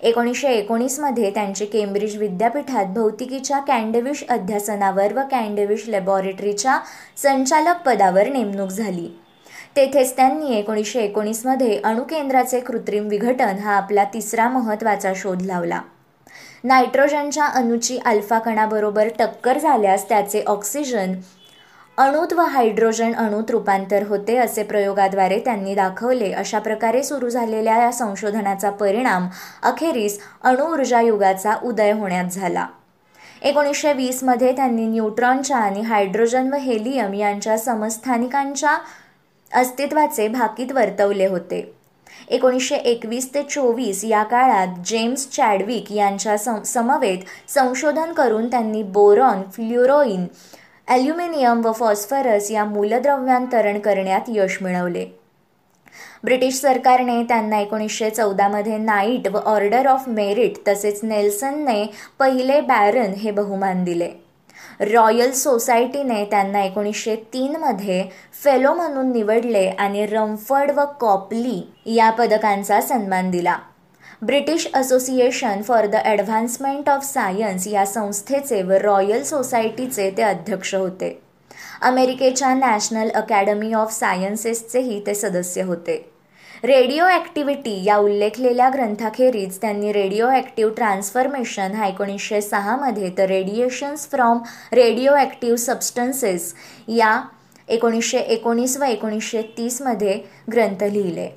एकोणीसशे 0.02 0.48
एकोणीसमध्ये 0.48 1.30
त्यांची 1.30 1.66
केम्ब्रिज 1.66 2.16
विद्यापीठात 2.16 2.92
भौतिकीच्या 2.94 3.58
कॅन्डविश 3.58 4.24
अध्यासनावर 4.28 5.12
व 5.12 5.26
कॅन्डविश 5.30 5.88
लॅबॉरेटरीच्या 5.88 6.78
संचालक 7.16 7.82
पदावर 7.86 8.28
नेमणूक 8.28 8.68
झाली. 8.68 9.08
तेथेच 9.76 10.14
त्यांनी 10.16 10.54
एकोणीसशे 10.54 11.00
एकोणीसमध्ये 11.00 11.80
अणुकेंद्राचे 11.84 12.60
कृत्रिम 12.60 13.06
विघटन 13.08 13.58
हा 13.58 13.76
आपला 13.76 14.04
तिसरा 14.04 14.48
महत्त्वाचा 14.48 15.12
शोध 15.16 15.42
लावला. 15.42 15.80
नायट्रोजनच्या 16.64 17.44
अणूची 17.44 17.98
अल्फा 17.98 18.38
कणाबरोबर 18.38 19.08
टक्कर 19.18 19.58
झाल्यास 19.58 20.08
त्याचे 20.08 20.42
ऑक्सिजन 20.46 21.12
अणूत 21.98 22.32
व 22.32 22.40
हायड्रोजन 22.40 23.12
अणूत 23.14 23.50
रूपांतर 23.50 24.02
होते 24.08 24.36
असे 24.36 24.62
प्रयोगाद्वारे 24.62 25.38
त्यांनी 25.38 25.74
दाखवले. 25.74 26.32
अशा 26.32 26.58
प्रकारे 26.58 27.02
सुरू 27.02 27.28
झालेल्या 27.28 27.76
या 27.76 27.90
संशोधनाचा 27.92 28.70
परिणाम 28.70 29.28
अखेरीस 29.62 30.18
अणुऊर्जा 30.42 31.00
युगाचा 31.00 31.54
उदय 31.62 31.92
होण्यात 31.92 32.30
झाला. 32.30 32.66
एकोणीसशे 33.42 33.92
वीसमध्ये 33.92 34.52
त्यांनी 34.52 34.86
न्यूट्रॉनच्या 34.86 35.56
आणि 35.56 35.80
हायड्रोजन 35.80 36.52
व 36.52 36.56
हेलियम 36.56 37.14
यांच्या 37.14 37.58
समस्थानिकांच्या 37.58 38.76
अस्तित्वाचे 39.52 40.28
भाकीत 40.28 40.72
वर्तवले 40.72 41.26
होते. 41.26 41.60
एकोणीसशे 42.28 42.76
एकवीस 42.76 43.28
ते 43.34 43.42
चोवीस 43.42 44.04
या 44.04 44.22
काळात 44.22 44.76
जेम्स 44.86 45.28
चॅडविक 45.30 45.90
यांच्या 45.92 46.36
समवेत 46.64 47.50
संशोधन 47.50 48.12
करून 48.12 48.46
त्यांनी 48.50 48.82
बोरॉन 48.82 49.42
फ्ल्युरोईन 49.54 50.26
ॲल्युमिनियम 50.88 51.60
व 51.64 51.72
फॉस्फरस 51.72 52.50
या 52.50 52.64
मूलद्रव्यांतरण 52.64 53.78
करण्यात 53.78 54.28
यश 54.28 54.58
मिळवले. 54.62 55.04
ब्रिटिश 56.24 56.60
सरकारने 56.60 57.22
त्यांना 57.22 57.58
एकोणीसशे 57.58 58.10
चौदामध्ये 58.10 58.78
नाईट 58.78 59.28
व 59.28 59.38
ऑर्डर 59.38 59.86
ऑफ 59.86 60.08
मेरिट 60.08 60.58
तसेच 60.68 61.00
नेल्सनने 61.02 61.84
पहिले 62.18 62.60
बॅरन 62.60 63.12
हे 63.12 63.30
बहुमान 63.30 63.84
दिले. 63.84 64.10
रॉयल 64.80 65.32
सोसायटीने 65.32 66.24
त्यांना 66.24 66.62
एकोणीसशे 66.62 67.16
तीनमध्ये 67.16 68.04
फेलो 68.44 68.74
म्हणून 68.74 69.12
निवडले 69.12 69.68
आणि 69.68 70.06
रमफर्ड 70.06 70.70
व 70.70 70.84
कॉपली 71.00 71.72
या 71.86 72.10
पदकांचा 72.10 72.80
सन्मान 72.80 73.30
दिला. 73.30 73.56
British 74.22 74.68
Association 74.74 75.62
for 75.62 75.86
the 75.86 75.94
advancement 75.94 76.88
of 76.88 77.04
science 77.04 77.66
या 77.66 77.86
संस्थेचे 77.86 78.62
व 78.62 78.70
रॉयल 78.70 79.24
सोसायटीचे 79.24 80.10
ते 80.16 80.22
अध्यक्ष 80.22 80.74
होते. 80.74 81.22
अमेरिकेच्या 81.82 82.54
नॅशनल 82.54 83.10
अकॅडमी 83.10 83.72
ऑफ 83.72 83.92
सायन्सेसचेही 83.92 85.06
ते 85.06 85.14
सदस्य 85.14 85.62
होते. 85.62 86.09
रेडिओ 86.62 87.04
ॲक्टिव्हिटी 87.08 87.82
या 87.84 87.96
उल्लेखलेल्या 87.96 88.68
ग्रंथाखेरीज 88.70 89.56
त्यांनी 89.60 89.92
रेडिओ 89.92 90.26
ॲक्टिव्ह 90.28 90.72
ट्रान्सफॉर्मेशन 90.76 91.74
हा 91.74 91.86
एकोणीसशे 91.86 92.40
सहामध्ये 92.40 93.10
तर 93.18 93.28
radiations 93.28 94.06
from 94.10 94.38
radio 94.72 95.14
active 95.14 95.56
substances 95.56 96.52
या 96.88 97.20
एकोणीसशे 97.68 98.18
एकोणीस 98.28 98.76
व 98.76 98.84
एकोणीसशे 98.84 99.42
तीसमध्ये 99.58 100.18
ग्रंथ 100.52 100.82
लिहिले. 100.84 101.28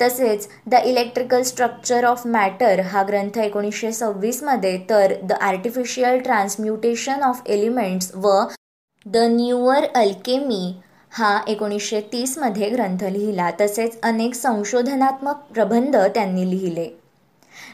तसेच 0.00 0.48
the 0.66 0.74
electrical 0.84 1.42
structure 1.42 2.04
of 2.04 2.26
matter 2.26 2.80
हा 2.82 3.02
ग्रंथ 3.02 3.38
एकोणीसशे 3.38 3.92
सव्वीसमध्ये 3.92 4.78
तर 4.90 5.14
the 5.22 5.32
artificial 5.32 6.18
transmutation 6.22 7.22
of 7.22 7.42
elements 7.46 8.10
व 8.16 8.40
द 9.06 9.16
न्यूअर 9.30 9.84
अल्केमी 9.94 10.72
हा 11.18 11.38
एकोणीसशे 11.48 12.00
तीसमध्ये 12.12 12.68
ग्रंथ 12.70 13.04
लिहिला. 13.04 13.50
तसेच 13.60 13.98
अनेक 14.02 14.34
संशोधनात्मक 14.34 15.36
प्रबंध 15.54 15.96
त्यांनी 15.96 16.50
लिहिले. 16.50 16.88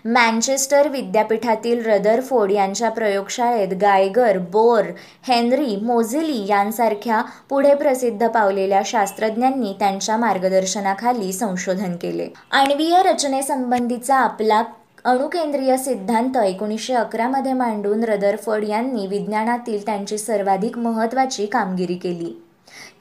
मँचेस्टर 0.05 0.89
विद्यापीठातील 0.89 1.85
रदरफोर्ड 1.87 2.53
यांच्या 2.53 2.91
प्रयोगशाळेत 2.91 3.69
गायगर 3.81 4.39
बोर 4.39 4.85
हेनरी 5.29 5.77
मोझिली 5.77 6.47
यांसारख्या 6.49 7.23
पुढे 7.49 7.75
प्रसिद्ध 7.75 8.29
पावलेल्या 8.29 8.83
शास्त्रज्ञांनी 8.85 9.73
त्यांच्या 9.79 10.17
मार्गदर्शनाखाली 10.17 11.33
संशोधन 11.33 11.97
केले. 11.97 12.29
आणवीय 12.51 13.03
रचनेसंबंधीचा 13.03 14.17
आपला 14.17 14.63
अणुकेंद्रीय 15.05 15.77
सिद्धांत 15.77 16.37
एकोणीसशे 16.37 16.95
अकरामध्ये 16.95 17.53
मांडून 17.53 18.05
रदरफोर्ड 18.05 18.65
यांनी 18.65 19.07
विज्ञानातील 19.07 19.85
त्यांची 19.87 20.19
सर्वाधिक 20.19 20.79
महत्त्वाची 20.79 21.47
कामगिरी 21.47 21.95
केली. 21.95 22.33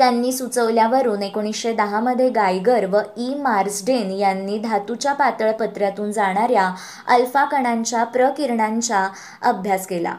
त्यांनी 0.02 0.32
सुचवल्यावरून 0.32 1.24
एकोणीसशे 1.24 1.72
दहामध्ये 1.74 2.30
गायगर 2.30 2.86
व 2.86 3.00
ई. 3.18 3.34
मार्सडेन 3.34 4.12
यांनी 4.12 4.58
धातूच्या 4.58 5.12
पातळ 5.14 5.52
पत्र्यातून 5.52 6.12
जाणाऱ्या 6.12 6.64
अल्फा 7.08 7.44
कणांच्या 7.46 8.04
प्रकिरणांचा 8.04 9.08
अभ्यास 9.42 9.86
केला. 9.88 10.16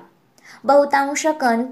बहुतांश 0.65 1.27
कण 1.41 1.65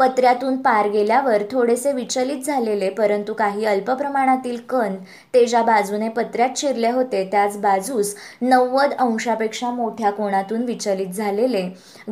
पत्र्यातून 0.00 0.56
पार 0.56 0.88
गेल्यावर 0.88 1.42
थोडेसे 1.50 1.92
विचलित 1.92 2.42
झालेले 2.44 2.90
परंतु 2.90 3.34
काही 3.34 3.64
अल्प 3.64 3.90
प्रमाणातील 3.90 4.56
कण 4.68 4.96
ते 5.34 5.44
ज्या 5.46 5.62
बाजूने 5.62 6.08
पत्र्यात 6.08 6.56
शिरले 6.56 6.90
होते. 6.90 7.24
त्याच 7.32 7.56
बाजूस 7.56 8.14
नव्वद 8.42 8.92
अंशापेक्षा 8.98 9.70
मोठ्या 9.70 10.10
कोणातून 10.10 10.64
विचलित 10.64 11.14
झालेले 11.14 11.62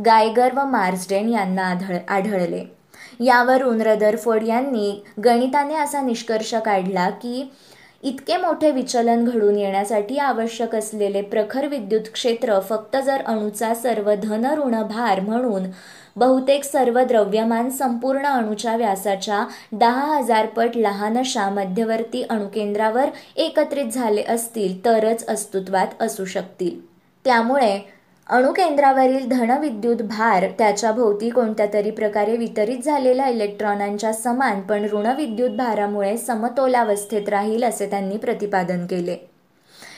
गायगर 0.07 0.55
व 0.55 0.65
मार्सडेन 0.67 1.29
यांना 1.29 1.67
आढळ 1.67 1.97
आढळले. 2.09 2.65
यावरून 3.21 3.81
रदरफोर्ड 3.81 4.43
यांनी 4.43 5.03
गणिताने 5.25 5.75
असा 5.75 6.01
निष्कर्ष 6.01 6.55
काढला 6.55 7.11
की 7.11 7.51
इतके 8.03 8.37
मोठे 8.37 8.71
विचलन 8.71 9.25
घडून 9.25 9.59
येण्यासाठी 9.59 10.19
आवश्यक 10.19 10.75
असलेले 10.75 11.23
प्रखर 11.23 11.67
विद्युत 11.67 12.09
क्षेत्र 12.13 12.61
फक्त 12.61 12.97
जर 12.97 13.23
अणूचा 13.27 13.75
सर्व 13.75 14.15
धन 14.15 14.45
ऋण 14.59 14.83
भार 14.83 15.21
म्हणून 15.21 15.63
बहुतेक 16.17 16.65
सर्व 16.65 17.01
द्रव्यमान 17.01 17.71
संपूर्ण 17.71 18.27
अणूच्या 18.27 18.77
व्यासाच्या 18.77 19.45
दहा 19.73 20.17
हजार 20.17 20.47
पट 20.47 20.77
लहान 20.77 21.19
अशा 21.19 21.49
मध्यवर्ती 21.51 22.23
अणुकेंद्रावर 22.23 23.09
एकत्रित 23.37 23.87
झाले 23.87 24.23
असतील 24.23 24.85
तरच 24.85 25.27
अस्तित्वात 25.27 26.03
असू 26.03 26.25
शकतील. 26.25 26.79
त्यामुळे 27.25 27.79
अणुकेंद्रावरील 28.27 29.29
धनविद्युत 29.29 30.03
भार 30.03 30.47
त्याच्या 30.59 30.93
भोवती 30.93 31.31
कोणत्या 31.31 31.67
तरी 31.73 31.91
प्रकारे 31.91 32.37
वितरित 32.37 32.79
झालेल्या 32.85 33.29
इलेक्ट्रॉनांच्या 33.29 34.13
समान 34.13 34.61
पण 34.61 34.85
ऋणविद्युत 34.93 35.51
भारामुळे 35.51 36.17
समतोलावस्थेत 36.17 37.29
राहील 37.29 37.65
असे 37.65 37.91
त्यांनी 37.91 38.17
प्रतिपादन 38.17 38.87
केले. 38.87 39.17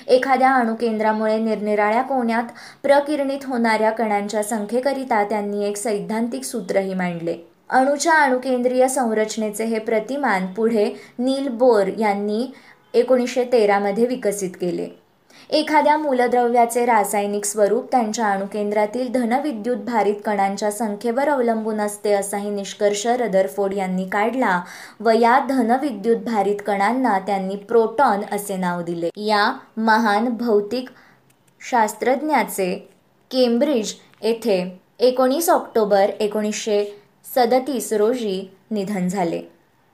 एखाद्या 0.07 0.51
अणुकेंद्रामुळे 0.55 1.39
निरनिराळ्या 1.39 2.03
कोण्यात 2.03 2.45
प्रकिर्णित 2.83 3.45
होणाऱ्या 3.45 3.91
कणांच्या 3.91 4.43
संख्येकरिता 4.43 5.25
त्यांनी 5.25 5.65
एक 5.65 5.77
सैद्धांतिक 5.77 6.45
सूत्रही 6.45 6.95
मांडले. 6.95 7.37
अणूच्या 7.71 8.15
अणुकेंद्रीय 8.15 8.89
संरचनेचे 8.89 9.65
हे 9.65 9.79
प्रतिमान 9.79 10.47
पुढे 10.47 10.93
नील 11.19 11.49
बोर 11.49 11.87
यांनी 11.99 12.47
एकोणीसशे 12.95 13.45
तेरामध्ये 13.45 14.07
विकसित 14.07 14.51
केले. 14.51 15.06
एखाद्या 15.51 15.97
मूलद्रव्याचे 15.97 16.85
रासायनिक 16.87 17.45
स्वरूप 17.45 17.91
त्यांच्या 17.91 18.27
अणुकेंद्रातील 18.27 19.13
धनविद्युत 19.13 19.77
भारित 19.77 20.15
कणांच्या 20.25 20.71
संख्येवर 20.71 21.29
अवलंबून 21.29 21.81
असते 21.81 22.13
असाही 22.13 22.51
निष्कर्ष 22.51 23.07
रदरफोर्ड 23.07 23.75
यांनी 23.75 24.09
काढला 24.09 24.61
व 25.01 25.11
या 25.11 25.39
धनविद्युत 25.49 26.17
भारित 26.17 26.57
कणांना 26.67 27.19
त्यांनी 27.19 27.57
प्रोटॉन 27.57 28.21
असे 28.33 28.57
नाव 28.57 28.83
दिले. 28.83 29.11
या 29.17 29.53
महान 29.77 30.29
भौतिक 30.31 30.89
शास्त्रज्ञाचे 31.61 32.75
केम्ब्रिज 33.31 33.95
येथे 34.23 34.81
एकोणीस 34.99 35.49
ऑक्टोबर 35.51 36.11
एकोणीसशे 36.21 36.85
सदतीस 37.35 37.93
रोजी 37.93 38.51
निधन 38.71 39.09
झाले. 39.09 39.43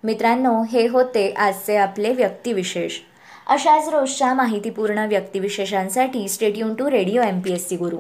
मित्रांनो 0.04 0.62
हे 0.62 0.86
होते 0.88 1.30
आजचे 1.30 1.76
आपले 1.76 2.12
व्यक्तिविशेष. 2.12 2.98
अशाच 3.46 3.88
रोजच्या 3.88 4.32
माहितीपूर्ण 4.34 5.06
व्यक्तिविशेषांसाठी 5.08 6.28
stay tuned 6.28 6.74
to 6.74 6.90
radio 6.90 7.22
M 7.22 7.40
P 7.40 7.52
S 7.52 7.68
C 7.68 7.76
Guru. 7.76 7.98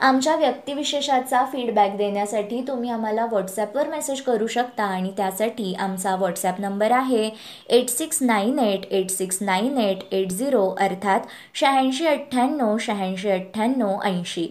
आमच्या 0.00 0.34
व्यक्तिविशेषाचा 0.36 1.44
फीडबॅक 1.52 1.96
देण्यासाठी 1.96 2.60
तुम्ही 2.68 2.90
आम्हाला 2.90 3.24
व्हॉट्सॲपवर 3.26 3.88
मेसेज 3.88 4.20
करू 4.20 4.46
शकता 4.46 4.84
आणि 4.84 5.10
त्यासाठी 5.16 5.74
आमचा 5.74 6.14
व्हॉट्सॲप 6.16 6.60
नंबर 6.60 6.90
आहे 6.90 7.30
eight 7.68 7.88
six 7.88 8.22
nine 8.22 8.58
eight 8.58 8.84
eight 8.90 9.10
six 9.10 9.38
nine 9.40 9.78
eight 9.78 10.12
eight 10.12 10.32
zero 10.32 10.68
अर्थात 10.78 11.20
शहाऐंशी 11.54 12.06
अठ्ठ्याण्णव 12.06 12.76
शहाऐंशी 12.80 13.30
अठ्ठ्याण्णव 13.30 13.98
ऐंशी. 14.04 14.46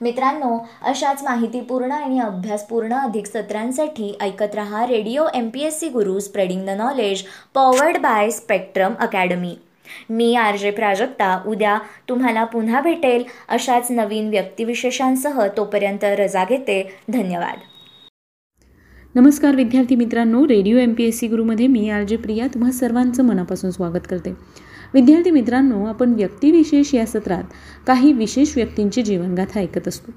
मित्रांनो 0.00 0.58
अशाच 0.82 1.22
माहितीपूर्ण 1.22 1.92
आणि 1.92 2.18
अभ्यासपूर्ण 2.20 2.94
अधिक 2.94 3.26
सत्रांसाठी 3.26 4.12
ऐकत 4.20 4.54
रहा 4.54 4.86
radio 4.86 5.26
M 5.34 5.48
P 5.48 5.60
S 5.60 5.78
C 5.80 5.88
Guru 5.88 6.18
spreading 6.18 6.66
the 6.66 6.70
knowledge 6.70 7.22
powered 7.54 7.96
by 7.96 8.30
Spectrum 8.30 8.94
Academy 8.98 9.54
me 10.10 10.34
R 10.34 10.56
J 10.56 10.70
Prajakta 10.70 11.38
उद्या 11.46 11.78
तुम्हाला 12.08 12.44
पुन्हा 12.44 12.80
भेटेल 12.80 13.24
अशाच 13.48 13.90
नवीन 13.90 14.28
व्यक्तिविशेषांसह 14.30 15.46
तोपर्यंत 15.56 16.04
रजा 16.18 16.44
घेते. 16.44 16.82
धन्यवाद. 17.08 17.58
नमस्कार 19.14 19.54
विद्यार्थी 19.54 19.96
मित्रांनो 19.96 20.44
radio 20.48 20.78
M 20.78 20.92
P 20.92 21.04
S 21.04 21.18
C 21.18 21.28
गुरुमध्ये 21.28 21.66
मी 21.66 21.88
आर 21.90 22.02
जे 22.02 22.16
प्रिया 22.16 22.46
तुम्हा 22.46 22.70
सर्वांचं 22.70 23.24
मनापासून 23.24 23.70
स्वागत 23.70 24.06
करते. 24.10 24.34
विद्यार्थी 24.96 25.30
मित्रांनो 25.30 25.84
आपण 25.84 26.12
व्यक्तिविशेष 26.12 26.94
या 26.94 27.06
सत्रात 27.06 27.42
काही 27.86 28.12
विशेष 28.12 28.52
व्यक्तींची 28.56 29.02
जीवनगाथा 29.02 29.60
ऐकत 29.60 29.88
असतो. 29.88 30.12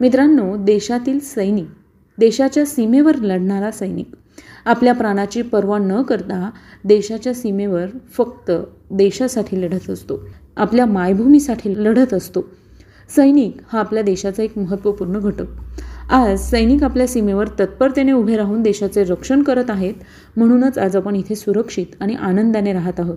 मित्रांनो 0.00 0.56
देशातील 0.56 1.18
सैनिक 1.20 1.68
देशाच्या 2.18 2.66
सीमेवर 2.66 3.16
लढणारा 3.16 3.70
सैनिक 3.70 4.10
आपल्या 4.64 4.94
प्राणाची 4.94 5.42
पर्वा 5.42 5.78
न 5.78 6.02
करता 6.02 6.50
देशाच्या 6.84 7.34
सीमेवर 7.34 7.86
फक्त 8.16 8.50
देशासाठी 8.90 9.62
लढत 9.62 9.90
असतो. 9.90 10.28
आपल्या 10.56 10.86
मायभूमीसाठी 10.86 11.84
लढत 11.84 12.14
असतो. 12.14 12.40
सैनिक 13.16 13.56
हा 13.72 13.80
आपल्या 13.80 14.02
देशाचा 14.02 14.42
एक 14.42 14.58
महत्त्वपूर्ण 14.58 15.18
घटक. 15.18 15.46
आज 16.10 16.50
सैनिक 16.50 16.82
आपल्या 16.82 17.06
सीमेवर 17.06 17.48
तत्परतेने 17.48 18.12
उभे 18.12 18.36
राहून 18.36 18.62
देशाचे 18.62 19.04
रक्षण 19.04 19.42
करत 19.42 19.70
आहेत 19.70 19.94
म्हणूनच 20.36 20.78
आज 20.78 20.96
आपण 20.96 21.16
इथे 21.16 21.34
सुरक्षित 21.34 21.86
आणि 22.00 22.14
आनंदाने 22.14 22.72
राहत 22.72 23.00
आहोत. 23.00 23.16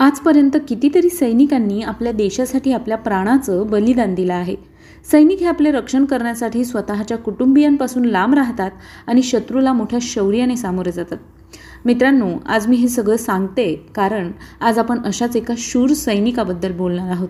आजपर्यंत 0.00 0.56
कितीतरी 0.68 1.08
सैनिकांनी 1.08 1.82
आपल्या 1.82 2.12
देशासाठी 2.12 2.72
आपल्या 2.72 2.96
प्राणाचं 2.98 3.66
बलिदान 3.66 4.14
दिलं 4.14 4.34
आहे. 4.34 4.54
सैनिक 5.10 5.40
हे 5.40 5.46
आपले 5.46 5.70
रक्षण 5.70 6.04
करण्यासाठी 6.04 6.64
स्वतःच्या 6.64 7.18
कुटुंबियांपासून 7.18 8.04
लांब 8.04 8.34
राहतात 8.34 8.70
आणि 9.06 9.22
शत्रूला 9.22 9.72
मोठ्या 9.72 9.98
शौर्याने 10.02 10.56
सामोरे 10.56 10.92
जातात. 10.92 11.16
मित्रांनो 11.84 12.28
आज 12.46 12.66
मी 12.66 12.76
हे 12.76 12.88
सगळं 12.88 13.16
सांगते 13.16 13.74
कारण 13.94 14.30
आज 14.60 14.78
आपण 14.78 15.02
अशाच 15.04 15.36
एका 15.36 15.54
शूर 15.58 15.90
सैनिकाबद्दल 15.90 16.72
बोलणार 16.72 17.10
आहोत 17.10 17.28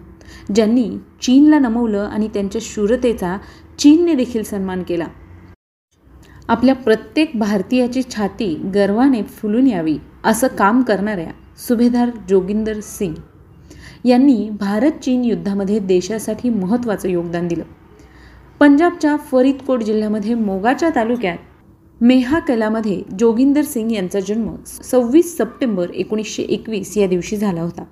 ज्यांनी 0.54 0.88
चीनला 1.23 1.59
नमवलं 1.59 2.09
आणि 2.12 2.28
त्यांच्या 2.28 2.61
शूरतेचा 2.64 3.37
चीनने 3.78 4.14
देखील 4.14 4.42
सन्मान 4.42 4.83
केला. 4.83 5.07
आपल्या 6.49 6.75
प्रत्येक 6.75 7.31
भारतीयाची 7.35 8.02
छाती 8.11 8.54
गर्वाने 8.75 9.23
फुलून 9.23 9.66
यावी 9.66 9.99
असं 10.25 10.47
काम 10.49 10.83
करणाऱ्या 10.83 11.31
सुभेदार 11.69 12.11
जोगिंदर 12.28 12.78
सिंग 12.81 13.14
यांनी 14.04 14.49
भारत 14.50 14.92
चीन 15.02 15.25
युद्धामध्ये 15.25 15.78
देशासाठी 15.78 16.49
महत्त्वाचं 16.50 17.09
योगदान 17.09 17.49
दिलं. 17.49 17.62
पंजाबच्या 18.61 19.16
फरीदकोट 19.16 19.83
जिल्ह्यामध्ये 19.83 20.35
मोगाच्या 20.35 20.90
तालुक्यात 20.95 22.02
मेहाकलामध्ये 22.02 23.00
जोगिंदर 23.19 23.62
सिंग 23.62 23.92
यांचा 23.92 24.21
जन्म 24.21 24.54
सव्वीस 24.64 25.37
सप्टेंबर 25.38 25.90
एकोणीसशे 25.90 26.42
एकवीस 26.42 26.97
या 26.99 27.07
दिवशी 27.07 27.37
झाला 27.37 27.61
होता. 27.61 27.85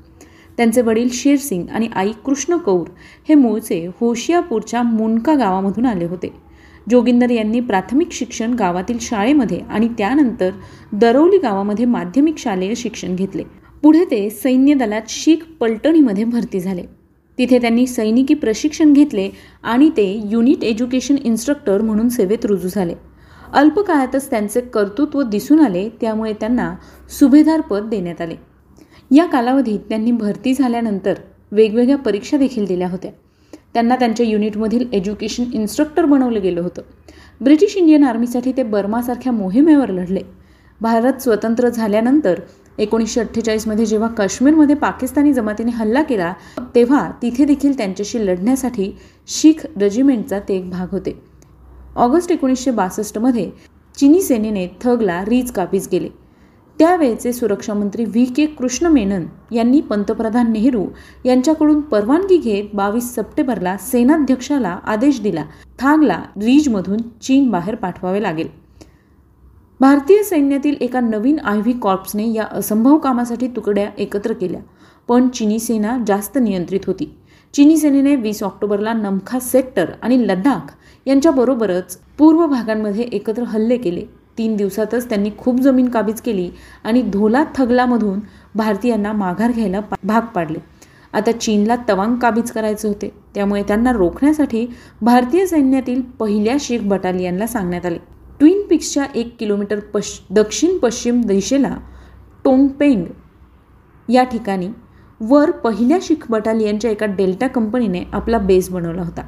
त्यांचे 0.56 0.82
वडील 0.82 1.08
शेरसिंग 1.12 1.68
आणि 1.68 1.88
आई 1.94 2.12
कृष्ण 2.24 2.56
कौर 2.56 2.88
हे 3.28 3.34
मूळचे 3.34 3.86
होशियापूरच्या 4.00 4.82
मुनका 4.82 5.34
गावामधून 5.34 5.86
आले 5.86 6.04
होते. 6.04 6.32
जोगिंदर 6.90 7.30
यांनी 7.30 7.60
प्राथमिक 7.60 8.12
शिक्षण 8.12 8.54
गावातील 8.54 8.98
शाळेमध्ये 9.00 9.60
आणि 9.60 9.88
त्यानंतर 9.88 10.50
दरवली 10.92 11.38
गावामध्ये 11.38 11.84
माध्यमिक 11.84 12.38
शालेय 12.38 12.74
शिक्षण 12.74 13.16
घेतले. 13.16 13.42
पुढे 13.82 14.04
ते 14.04 14.30
सैन्य 14.30 14.75
दलात 14.75 15.02
शीख 15.08 15.37
पलटणीमध्ये 15.60 16.25
भरती 16.25 16.60
झाले. 16.60 16.82
तिथे 17.38 17.58
त्यांनी 17.58 17.87
सैनिकी 17.87 18.34
प्रशिक्षण 18.34 18.92
घेतले 18.92 19.30
आणि 19.62 19.90
ते 19.90 20.22
युनिट 20.25 20.64
एज्युकेशन 20.64 21.16
इन्स्ट्रक्टर 21.25 21.82
म्हणून 21.82 22.08
सेवेत 22.08 22.44
रुजू 22.44 22.68
झाले. 22.68 22.94
अल्पकाळातच 23.52 24.30
त्यांचे 24.30 24.60
कर्तृत्व 24.60 25.22
दिसून 25.22 25.60
आले 25.60 25.88
त्यामुळे 26.00 26.32
त्यांना 26.32 26.75
सुभेदार 27.18 27.60
पद 27.60 27.82
देण्यात 27.82 28.20
आले. 28.20 28.34
या 29.14 29.25
कालावधीत 29.25 29.78
त्यांनी 29.78 30.12
भरती 30.12 30.54
झाल्यानंतर 30.54 31.14
वेगवेगळ्या 31.52 31.96
परीक्षा 31.96 32.37
देखील 32.37 32.66
दिल्या 32.66 32.88
होत्या. 32.88 33.10
त्यांना 33.75 33.96
त्यांच्या 33.96 34.26
युनिटमधील 34.26 34.88
एज्युकेशन 34.92 35.44
इन्स्ट्रक्टर 35.54 36.04
बनवलं 36.04 36.42
गेलं 36.42 36.60
होतं. 36.60 36.82
ब्रिटिश 37.40 37.76
इंडियन 37.76 38.04
आर्मीसाठी 38.04 38.52
ते 38.52 38.62
बर्मासारख्या 38.62 39.32
मोहिमेवर 39.32 39.90
लढले. 39.90 40.20
भारत 40.80 41.12
स्वतंत्र 41.20 41.68
झाल्यानंतर 41.68 42.40
एकोणीसशे 42.80 43.20
अठ्ठेचाळीसमध्ये 43.20 43.87
जेव्हा 43.87 44.08
काश्मीरमध्ये 44.08 44.75
पाकिस्तानी 44.75 45.32
जमातीने 45.32 45.70
हल्ला 45.70 46.02
केला 46.02 46.32
तेव्हा 46.75 47.10
तिथे 47.22 47.44
देखील 47.44 47.76
त्यांच्याशी 47.76 48.26
लढण्यासाठी 48.26 48.90
शीख 49.28 49.66
रेजिमेंटचा 49.80 50.38
ते 50.38 50.56
एक 50.56 50.70
भाग 50.70 50.87
होते. 50.92 51.22
ऑगस्ट 51.96 52.32
एकोणीसशे 52.32 52.70
बासष्टमध्ये 52.70 53.50
चिनी 53.96 54.22
सेनेने 54.22 54.66
थगला 54.80 55.25
रीज 55.25 55.50
काबीज 55.50 55.88
केले. 55.88 56.08
त्यावेळेचे 56.78 57.32
सुरक्षा 57.32 57.75
मंत्री 57.75 58.04
व्ही. 58.04 58.25
के. 58.25 58.46
कृष्ण 58.46 58.87
मेनन 58.87 59.26
यांनी 59.52 59.80
पंतप्रधान 59.80 60.52
नेहरू 60.52 60.87
यांच्याकडून 61.25 61.80
परवानगी 61.80 62.37
घेत 62.37 62.75
बावीस 62.75 63.14
सप्टेंबरला 63.14 63.76
सेनाध्यक्षाला 63.76 64.78
आदेश 64.84 65.20
दिला. 65.20 65.44
थांगला 65.78 66.22
रीजमधून 66.37 66.99
चीन 67.22 67.50
बाहेर 67.50 67.75
पाठवावे 67.75 68.22
लागेल. 68.22 68.59
भारतीय 69.80 70.23
सैन्यातील 70.23 70.75
एका 70.80 71.00
नवीन 71.00 71.38
आयव्ही 71.38 71.73
कॉर्प्सने 71.82 72.26
या 72.32 72.45
असंभव 72.52 72.97
कामासाठी 72.99 73.47
तुकड्या 73.49 73.86
एकत्र 73.99 74.32
केल्या 74.32 74.60
पण 75.08 75.28
चिनी 75.28 75.58
सेना 75.58 75.97
जास्त 76.06 76.36
नियंत्रित 76.38 76.80
होती. 76.86 77.04
चिनी 77.54 77.76
सेनेने 77.76 78.14
वीस 78.16 78.43
ऑक्टोबरला 78.43 78.93
नमखा 78.93 79.38
सेक्टर 79.40 79.90
आणि 80.02 80.19
लडाख 80.28 80.75
यांच्याबरोबरच 81.06 81.97
पूर्व 82.19 82.47
भागांमध्ये 82.47 83.04
एकत्र 83.12 83.43
हल्ले 83.43 83.76
केले. 83.76 84.04
तीन 84.38 84.56
दिवसातच 84.56 85.08
त्यांनी 85.08 85.30
खूप 85.38 85.60
जमीन 85.60 85.88
काबीज 85.88 86.21
केली 86.21 86.49
आणि 86.84 87.02
धोला 87.02 87.45
थगलामधून 87.56 88.21
भारतीयांना 88.54 89.12
माघार 89.12 89.52
घ्यायला 89.52 89.80
भाग 90.02 90.26
पाडले. 90.34 90.58
आता 91.12 91.32
चीनला 91.32 91.76
तवांग 91.88 92.16
काबीज 92.16 92.50
करायचे 92.50 92.88
होते. 92.88 93.12
त्यामुळे 93.34 93.62
त्यांना 93.62 93.93
रोखण्यासाठी 93.93 94.66
भारतीय 95.02 95.47
सैन्यातील 95.47 96.00
पहिल्या 96.19 96.56
शीख 96.60 96.80
बटालियनला 96.82 97.47
सांगण्यात 97.47 97.86
आले. 97.86 97.99
फिलिपिन्सच्या 98.80 99.04
एक 99.14 99.34
किलोमीटर 99.38 99.80
पश 99.95 100.19
दक्षिण 100.30 100.76
पश्चिम 100.78 101.21
दिशेला 101.21 101.75
टोंगपेंग 102.45 103.04
या 104.08 104.23
ठिकाणी 104.25 104.69
वर 105.21 105.50
पहिल्या 105.50 105.99
शिख 106.02 106.30
बटालियनच्या 106.30 106.90
एका 106.90 107.06
डेल्टा 107.06 107.47
कंपनीने 107.47 108.02
आपला 108.12 108.38
बेस 108.38 108.71
बनवला 108.71 109.02
होता 109.02 109.23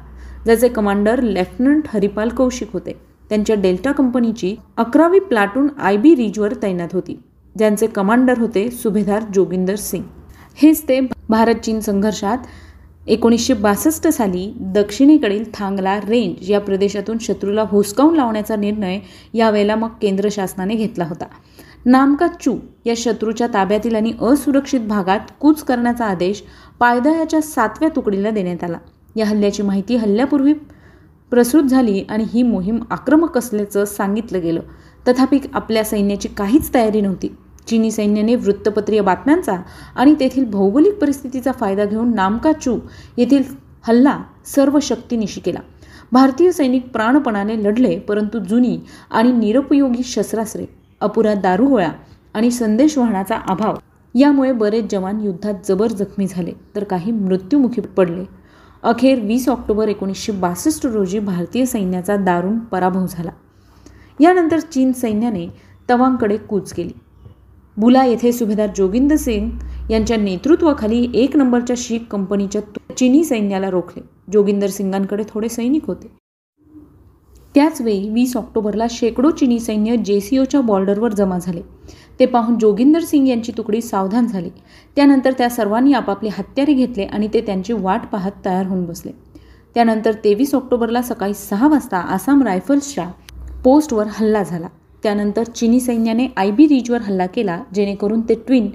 ज्याचे 0.45 0.67
कमांडर 0.67 1.21
लेफ्टनंट 1.21 1.83
हरिपाल 1.87 2.29
कौशिक 2.29 2.69
होते. 2.73 2.93
त्यांच्या 3.29 3.55
डेल्टा 3.55 3.91
कंपनीची 3.91 4.55
अकरावी 4.77 5.19
प्लाटून 5.19 5.67
आय 5.77 5.97
बी 5.97 6.15
रिजवर 6.15 6.53
तैनात 6.61 6.89
होती 6.93 7.19
ज्यांचे 7.57 7.87
कमांडर 7.87 8.39
होते 8.39 8.69
सुभेदार 8.71 9.23
जोगिंदर 9.33 9.75
सिंग. 9.75 10.03
हेच 10.55 10.83
ते 10.89 10.99
भारत 11.29 11.55
चीन 11.55 11.79
संघर्षात 11.79 12.37
एकोणीसशे 13.07 13.53
बासष्ट 13.53 14.07
साली 14.07 14.53
दक्षिणेकडील 14.59 15.43
थांगला 15.53 15.99
रेंज 15.99 16.51
या 16.51 16.59
प्रदेशातून 16.59 17.17
शत्रूला 17.21 17.65
हुसकावून 17.67 18.15
लावण्याचा 18.15 18.55
निर्णय 18.55 18.99
यावेळेला 19.33 19.75
मग 19.75 19.89
केंद्र 20.01 20.29
शासनाने 20.31 20.75
घेतला 20.75 21.05
होता. 21.05 21.25
नामका 21.85 22.27
चू 22.27 22.57
या 22.85 22.93
शत्रूच्या 22.97 23.47
ताब्यातील 23.47 23.95
आणि 23.95 24.13
असुरक्षित 24.21 24.79
भागात 24.79 25.19
कूच 25.39 25.63
करण्याचा 25.63 26.05
आदेश 26.05 26.43
पायदळाच्या 26.79 27.41
सातव्या 27.41 27.89
तुकडीला 27.95 28.29
देण्यात 28.29 28.63
आला. 28.63 28.77
या 29.15 29.25
हल्ल्याची 29.25 29.63
माहिती 29.63 29.95
हल्ल्यापूर्वी 29.95 30.53
प्रसृत 31.31 31.63
झाली 31.63 32.03
आणि 32.09 32.25
ही 32.33 32.43
मोहीम 32.43 32.79
आक्रमक 32.89 33.37
असल्याचं 33.37 33.85
सांगितलं 33.85 34.41
गेलं. 34.41 34.61
तथापि 35.07 35.39
आपल्या 35.53 35.83
सैन्याची 35.83 36.27
काहीच 36.27 36.73
तयारी 36.73 37.01
नव्हती. 37.01 37.27
चीनी 37.67 37.91
सैन्याने 37.91 38.35
वृत्तपत्रीय 38.35 39.01
बातम्यांचा 39.01 39.55
आणि 39.95 40.15
तेथील 40.19 40.49
भौगोलिक 40.49 40.97
परिस्थितीचा 40.97 41.51
फायदा 41.51 41.85
घेऊन 41.85 42.13
नामकाचू 42.15 42.77
येथील 43.17 43.43
हल्ला 43.83 44.17
सर्व 44.45 44.79
शक्तीनिशी 44.81 45.41
केला. 45.41 45.59
भारतीय 46.11 46.51
सैनिक 46.51 46.89
प्राणपणाने 46.89 47.63
लढले 47.63 47.99
परंतु 47.99 48.39
जुनी 48.39 48.79
आणि 49.11 49.31
निरुपयोगी 49.31 50.03
शस्त्रास्त्रे 50.03 50.65
अपुरा 51.01 51.33
दारुगोळा 51.33 51.89
आणि 52.33 52.51
संदेश 52.51 52.97
वाहनाचा 52.97 53.35
अभाव 53.47 53.75
यामुळे 54.15 54.51
बरेच 54.51 54.91
जवान 54.91 55.21
युद्धात 55.21 55.53
जबर 55.67 55.87
जखमी 55.87 56.27
झाले 56.27 56.51
तर 56.75 56.83
काही 56.83 57.11
मृत्युमुखी 57.11 57.81
पडले. 57.81 58.23
अखेर 58.83 59.19
वीस 59.19 59.49
ऑक्टोबर 59.49 59.87
एकोणीसशे 59.87 60.31
बासष्ट 60.31 60.85
रोजी 60.85 61.19
भारतीय 61.19 61.65
सैन्याचा 61.65 62.15
दारुण 62.15 62.59
पराभव 62.59 63.05
झाला. 63.09 63.31
यानंतर 64.19 64.59
चीन 64.59 64.91
सैन्याने 64.91 65.47
तवांगकडे 65.89 66.37
कूच 66.37 66.73
केली. 66.73 66.91
बुला 67.77 68.05
येथे 68.05 68.31
सुभेदार 68.31 68.69
जोगिंदर 68.77 69.15
सिंग 69.15 69.49
यांच्या 69.91 70.17
नेतृत्वाखाली 70.17 71.07
एक 71.13 71.37
नंबरच्या 71.37 71.75
शीख 71.79 71.99
कंपनीच्या 72.11 72.61
चिनी 72.97 73.23
सैन्याला 73.23 73.69
रोखले. 73.69 74.01
जोगिंदर 74.33 74.67
सिंगांकडे 74.67 75.23
थोडे 75.29 75.49
सैनिक 75.49 75.85
होते. 75.85 76.11
त्याचवेळी 77.55 78.09
वीस 78.09 78.37
ऑक्टोबरला 78.37 78.85
शेकडो 78.89 79.31
चिनी 79.31 79.59
सैन्य 79.59 79.95
जेसीओच्या 79.95 80.61
बॉर्डरवर 80.61 81.13
जमा 81.13 81.39
झाले. 81.39 81.61
ते 82.19 82.25
पाहून 82.25 82.57
जोगिंदर 82.57 82.99
सिंग 82.99 83.27
यांची 83.27 83.51
तुकडी 83.57 83.81
सावधान 83.81 84.27
झाली. 84.27 84.49
त्यानंतर 84.95 85.31
त्या 85.31 85.49
सर्वांनी 85.49 85.93
आपापले 85.93 86.29
हत्यारे 86.37 86.73
घेतले 86.73 87.03
आणि 87.03 87.27
ते 87.33 87.41
त्यांची 87.41 87.73
वाट 87.73 88.01
पाहत 88.11 88.31
तयार 88.45 88.65
होऊन 88.65 88.85
बसले. 88.85 89.11
त्यानंतर 89.75 90.11
तेवीस 90.23 90.55
ऑक्टोबरला 90.55 91.01
सकाळी 91.01 91.33
सहा 91.33 91.67
वाजता 91.67 91.97
आसाम 91.97 92.43
रायफल्सच्या 92.43 93.11
पोस्टवर 93.63 94.07
हल्ला 94.09 94.43
झाला. 94.43 94.67
त्यानंतर 95.03 95.43
चिनी 95.43 95.79
सैन्याने 95.79 96.27
आय 96.37 96.51
बी 96.51 96.67
रिजवर 96.67 97.01
हल्ला 97.01 97.25
केला 97.25 97.61
जेणेकरून 97.75 98.21
ते 98.21 98.35
ट्विन 98.47 98.69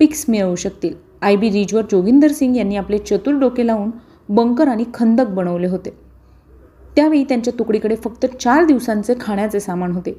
पिक्स 0.00 0.24
मिळवू 0.28 0.54
शकतील. 0.54 0.94
आय 1.22 1.36
बी 1.36 1.50
रिजवर 1.50 1.82
जोगिंदर 1.90 2.32
सिंग 2.32 2.56
यांनी 2.56 2.76
आपले 2.76 2.98
चतुर 2.98 3.34
डोके 3.34 3.66
लावून 3.66 3.90
बंकर 4.28 4.68
आणि 4.68 4.84
खंदक 4.94 5.28
बनवले 5.28 5.66
होते. 5.66 5.90
त्यावेळी 6.96 7.24
त्यांच्या 7.24 7.52
तुकडीकडे 7.58 7.96
फक्त 7.96 8.26
चार 8.40 8.64
दिवसांचे 8.64 9.14
खाण्याचे 9.20 9.60
सामान 9.60 9.92
होते. 9.92 10.10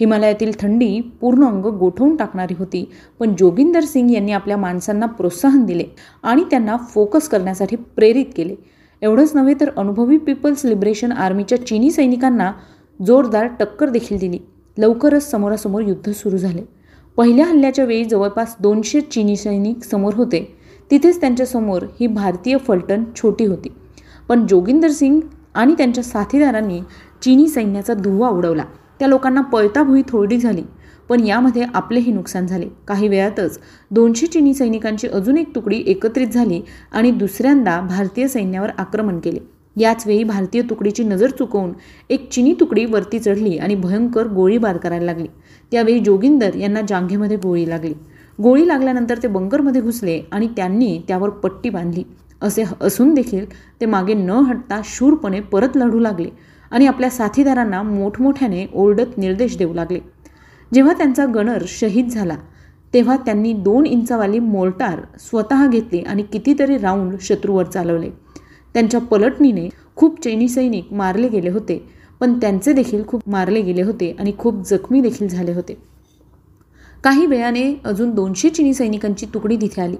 हिमालयातील 0.00 0.52
थंडी 0.60 1.00
पूर्ण 1.20 1.44
अंग 1.44 1.66
गोठवून 1.78 2.14
टाकणारी 2.16 2.54
होती 2.58 2.84
पण 3.20 3.34
जोगिंदर 3.38 3.80
सिंग 3.80 4.10
यांनी 4.10 4.32
आपल्या 4.32 4.56
माणसांना 4.56 5.06
प्रोत्साहन 5.06 5.64
दिले 5.64 5.84
आणि 6.22 6.44
त्यांना 6.50 6.76
फोकस 6.90 7.28
करण्यासाठी 7.28 7.76
प्रेरित 7.76 8.26
केले. 8.36 8.54
एवढंच 9.02 9.34
नव्हे 9.34 9.54
तर 9.60 9.70
अनुभवी 9.76 10.16
पीपल्स 10.16 10.64
लिबरेशन 10.64 11.12
आर्मीच्या 11.12 11.66
चिनी 11.66 11.90
सैनिकांना 11.90 12.52
जोरदार 13.00 13.46
टक्कर 13.60 13.88
देखील 13.88 14.18
दिली. 14.18 14.38
लवकरच 14.78 15.30
समोरासमोर 15.30 15.82
युद्ध 15.82 16.12
सुरू 16.12 16.36
झाले. 16.36 16.62
पहिल्या 17.16 17.46
हल्ल्याच्या 17.46 17.84
वेळी 17.84 18.04
जवळपास 18.04 18.56
दोनशे 18.60 19.00
चीनी 19.00 19.36
सैनिक 19.36 19.84
समोर 19.84 20.14
होते. 20.14 20.56
तिथेच 20.90 21.20
त्यांच्यासमोर 21.20 21.82
ही 22.00 22.06
भारतीय 22.06 22.56
फलटण 22.56 23.04
छोटी 23.16 23.44
होती. 23.44 23.68
पण 24.28 24.46
जोगिंदर 24.46 24.88
सिंग 24.88 25.20
आणि 25.54 25.74
त्यांच्या 25.78 26.04
साथीदारांनी 26.04 26.80
चीनी 27.22 27.48
सैन्याचा 27.48 27.94
धुवा 27.94 28.28
उडवला. 28.28 28.64
त्या 28.98 29.08
लोकांना 29.08 29.40
पळताभुई 29.40 30.02
थोडी 30.08 30.38
झाली. 30.38 30.62
पण 31.08 31.26
यामध्ये 31.26 31.64
आपलेही 31.74 32.12
नुकसान 32.12 32.46
झाले. 32.46 32.68
काही 32.88 33.08
वेळातच 33.08 33.58
दोनशे 33.90 34.26
चीनी 34.26 34.54
सैनिकांची 34.54 35.08
अजून 35.08 35.38
एक 35.38 35.54
तुकडी 35.54 35.82
एकत्रित 35.86 36.28
झाली 36.28 36.62
आणि 36.92 37.10
दुसऱ्यांदा 37.10 37.80
भारतीय 37.80 38.28
सैन्यावर 38.28 38.68
आक्रमण 38.78 39.18
केले. 39.18 39.61
याच 39.76 40.06
वेळी 40.06 40.24
भारतीय 40.24 40.62
तुकडीची 40.62 41.04
नजर 41.04 41.30
चुकवून 41.30 41.72
एक 42.10 42.28
चिनी 42.30 42.54
तुकडी 42.60 42.84
वरती 42.84 43.18
चढली 43.18 43.56
आणि 43.58 43.74
भयंकर 43.74 44.26
गोळीबार 44.26 44.76
करायला 44.76 45.04
लागली. 45.04 45.26
त्यावेळी 45.72 45.98
जोगिंदर 45.98 46.54
यांना 46.54 46.80
जांघेमध्ये 46.88 47.36
गोळी 47.36 47.68
लागली. 47.68 47.92
गोळी 48.38 48.66
लागल्यानंतर 48.68 49.18
ते 49.22 49.28
बंकरमध्ये 49.28 49.80
घुसले 49.80 50.20
आणि 50.32 50.48
त्यांनी 50.56 50.98
त्यावर 51.08 51.30
पट्टी 51.30 51.70
बांधली. 51.70 52.02
असे 52.42 52.64
असून 52.80 53.14
देखील 53.14 53.44
ते 53.80 53.86
मागे 53.86 54.14
न 54.14 54.30
हटता 54.30 54.80
शूरपणे 54.84 55.40
परत 55.40 55.76
लढू 55.76 55.98
लागले 55.98 56.28
आणि 56.70 56.86
आपल्या 56.86 57.10
साथीदारांना 57.10 57.82
मोठमोठ्याने 57.82 58.66
ओरडत 58.74 59.18
निर्देश 59.18 59.56
देऊ 59.56 59.74
लागले. 59.74 59.98
जेव्हा 60.74 60.92
त्यांचा 60.92 61.26
गणर 61.26 61.62
शहीद 61.68 62.08
झाला 62.08 62.36
तेव्हा 62.94 63.16
त्यांनी 63.16 63.52
दोन 63.52 63.86
इंचावाली 63.86 64.38
मोर्टार 64.38 65.00
स्वतः 65.20 65.66
घेतली 65.66 66.00
आणि 66.00 66.22
कितीतरी 66.22 66.76
राऊंड 66.78 67.14
शत्रूवर 67.20 67.64
चालवले. 67.64 68.10
त्यांच्या 68.74 69.00
पलटणीने 69.00 69.68
खूप 69.96 70.22
चैनी 70.24 70.48
सैनिक 70.48 70.92
मारले 70.92 71.28
गेले 71.28 71.50
होते. 71.50 71.88
पण 72.20 72.38
त्यांचे 72.40 72.72
देखील 72.72 73.02
खूप 73.06 73.22
मारले 73.26 73.60
गेले 73.62 73.82
होते 73.82 74.16
आणि 74.18 74.32
खूप 74.38 74.62
जखमी 74.66 75.00
देखील 75.00 75.28
झाले 75.28 75.52
होते. 75.52 75.76
काही 77.04 77.26
वेळाने 77.26 77.74
अजून 77.84 78.10
दोनशे 78.10 78.50
चिनी 78.50 78.74
सैनिकांची 78.74 79.26
तुकडी 79.34 79.56
तिथे 79.56 79.82
आली. 79.82 79.96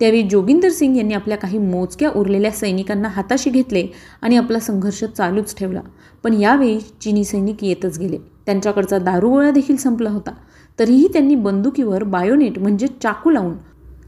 त्यावेळी 0.00 0.22
जोगिंदर 0.22 0.68
सिंग 0.68 0.96
यांनी 0.96 1.14
आपल्या 1.14 1.38
काही 1.38 1.58
मोजक्या 1.58 2.10
उरलेल्या 2.10 2.50
सैनिकांना 2.50 3.08
हाताशी 3.08 3.50
घेतले 3.50 3.86
आणि 4.22 4.36
आपला 4.36 4.58
संघर्ष 4.58 5.04
चालूच 5.04 5.54
ठेवला. 5.56 5.80
पण 6.24 6.34
यावेळी 6.34 6.78
चिनी 7.00 7.24
सैनिक 7.24 7.64
येतच 7.64 7.98
गेले. 7.98 8.18
त्यांच्याकडचा 8.46 8.98
दारुगोळा 8.98 9.50
देखील 9.50 9.76
संपला 9.76 10.10
होता. 10.10 10.30
तरीही 10.78 11.08
त्यांनी 11.08 11.34
बंदुकीवर 11.34 12.02
बायोनेट 12.02 12.58
म्हणजे 12.58 12.86
चाकू 13.02 13.30
लावून 13.30 13.54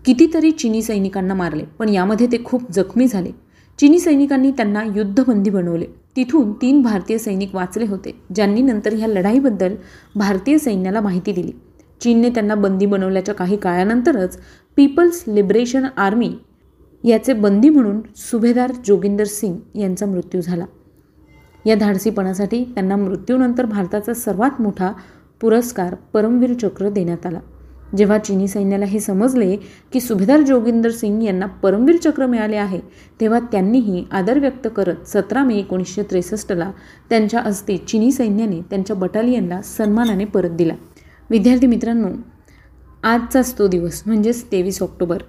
कितीतरी 0.04 0.50
चिनी 0.50 0.83
सैनिकांना 0.83 1.35
मारले. 1.35 1.64
पण 1.78 1.88
यामध्ये 1.88 2.26
ते 2.26 2.44
खूप 2.44 2.72
जखमी 2.72 3.09
झाले. 3.09 3.31
चिनी 3.78 3.98
सैनिकांनी 3.98 4.50
त्यांना 4.50 4.82
युद्धबंदी 4.96 5.50
बनवले. 5.50 5.86
तिथून 6.16 6.52
तीन 6.52 6.80
भारतीय 6.82 7.18
सैनिक 7.18 7.54
वाचले 7.54 7.86
होते 7.86 8.14
ज्यांनी 8.34 8.62
नंतर 8.62 8.94
ह्या 8.94 9.08
लढाईबद्दल 9.08 9.74
भारतीय 10.16 10.58
सैन्याला 10.58 11.00
माहिती 11.00 11.32
दिली. 11.32 11.52
चीनने 12.00 12.30
त्यांना 12.30 12.54
बंदी 12.54 12.86
बनवल्याच्या 12.86 13.34
काही 13.34 13.56
काळानंतरच 13.56 14.38
पीपल्स 14.76 15.22
लिबरेशन 15.28 15.86
आर्मी 15.96 16.32
याचे 17.04 17.32
बंदी 17.32 17.68
म्हणून 17.68 18.00
सुभेदार 18.16 18.72
जोगिंदर 18.86 19.24
सिंग 19.24 19.78
यांचा 19.78 20.06
मृत्यू 20.06 20.40
झाला. 20.40 20.64
या 21.66 21.74
धाडसीपणासाठी 21.74 22.64
त्यांना 22.64 22.96
मृत्यूनंतर 22.96 23.66
भारताचा 23.66 24.14
सर्वात 24.14 24.60
मोठा 24.60 24.92
पुरस्कार 25.40 25.94
परमवीर 26.12 26.52
चक्र 26.52 26.88
देण्यात 26.88 27.26
आला. 27.26 27.40
जेव्हा 27.96 28.18
चिनी 28.18 28.48
सैन्याला 28.48 28.85
हे 28.85 29.01
समजले 29.01 29.57
की 29.92 30.01
सुभेदार 30.01 30.40
जोगिंदर 30.40 30.90
सिंग 30.90 31.22
यांना 31.22 31.46
परमवीर 31.46 31.96
चक्र 31.96 32.27
मिळाले 32.27 32.57
आहे 32.57 32.81
तेव्हा 33.20 33.38
त्यांनीही 33.53 34.05
आदर 34.11 34.38
व्यक्त 34.38 34.68
करत 34.77 35.09
सतरा 35.09 35.44
मे 35.44 35.57
एकोणीसशे 35.57 36.03
त्रेसष्टला 36.03 36.70
त्यांच्या 37.09 37.40
हस्ते 37.40 37.77
चिनी 37.77 38.12
सैन्याने 38.12 38.61
त्यांच्या 38.61 38.96
बटालियनला 38.96 39.62
सन्मानाने 39.62 40.24
परत 40.24 40.51
दिला. 40.51 40.74
विद्यार्थी 41.31 41.66
मित्रांनो 41.66 42.09
आजचाच 43.03 43.59
तो 43.59 43.68
दिवस 43.68 44.03
म्हणजेच 44.07 44.44
तेवीस 44.53 44.83
ऑक्टोबर. 44.83 45.22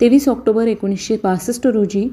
तेवीस 0.00 0.28
ऑक्टोबर 0.28 0.66
एकोणीसशे 0.66 1.16
बासष्ट 1.22 1.66
रोजी 1.66 2.08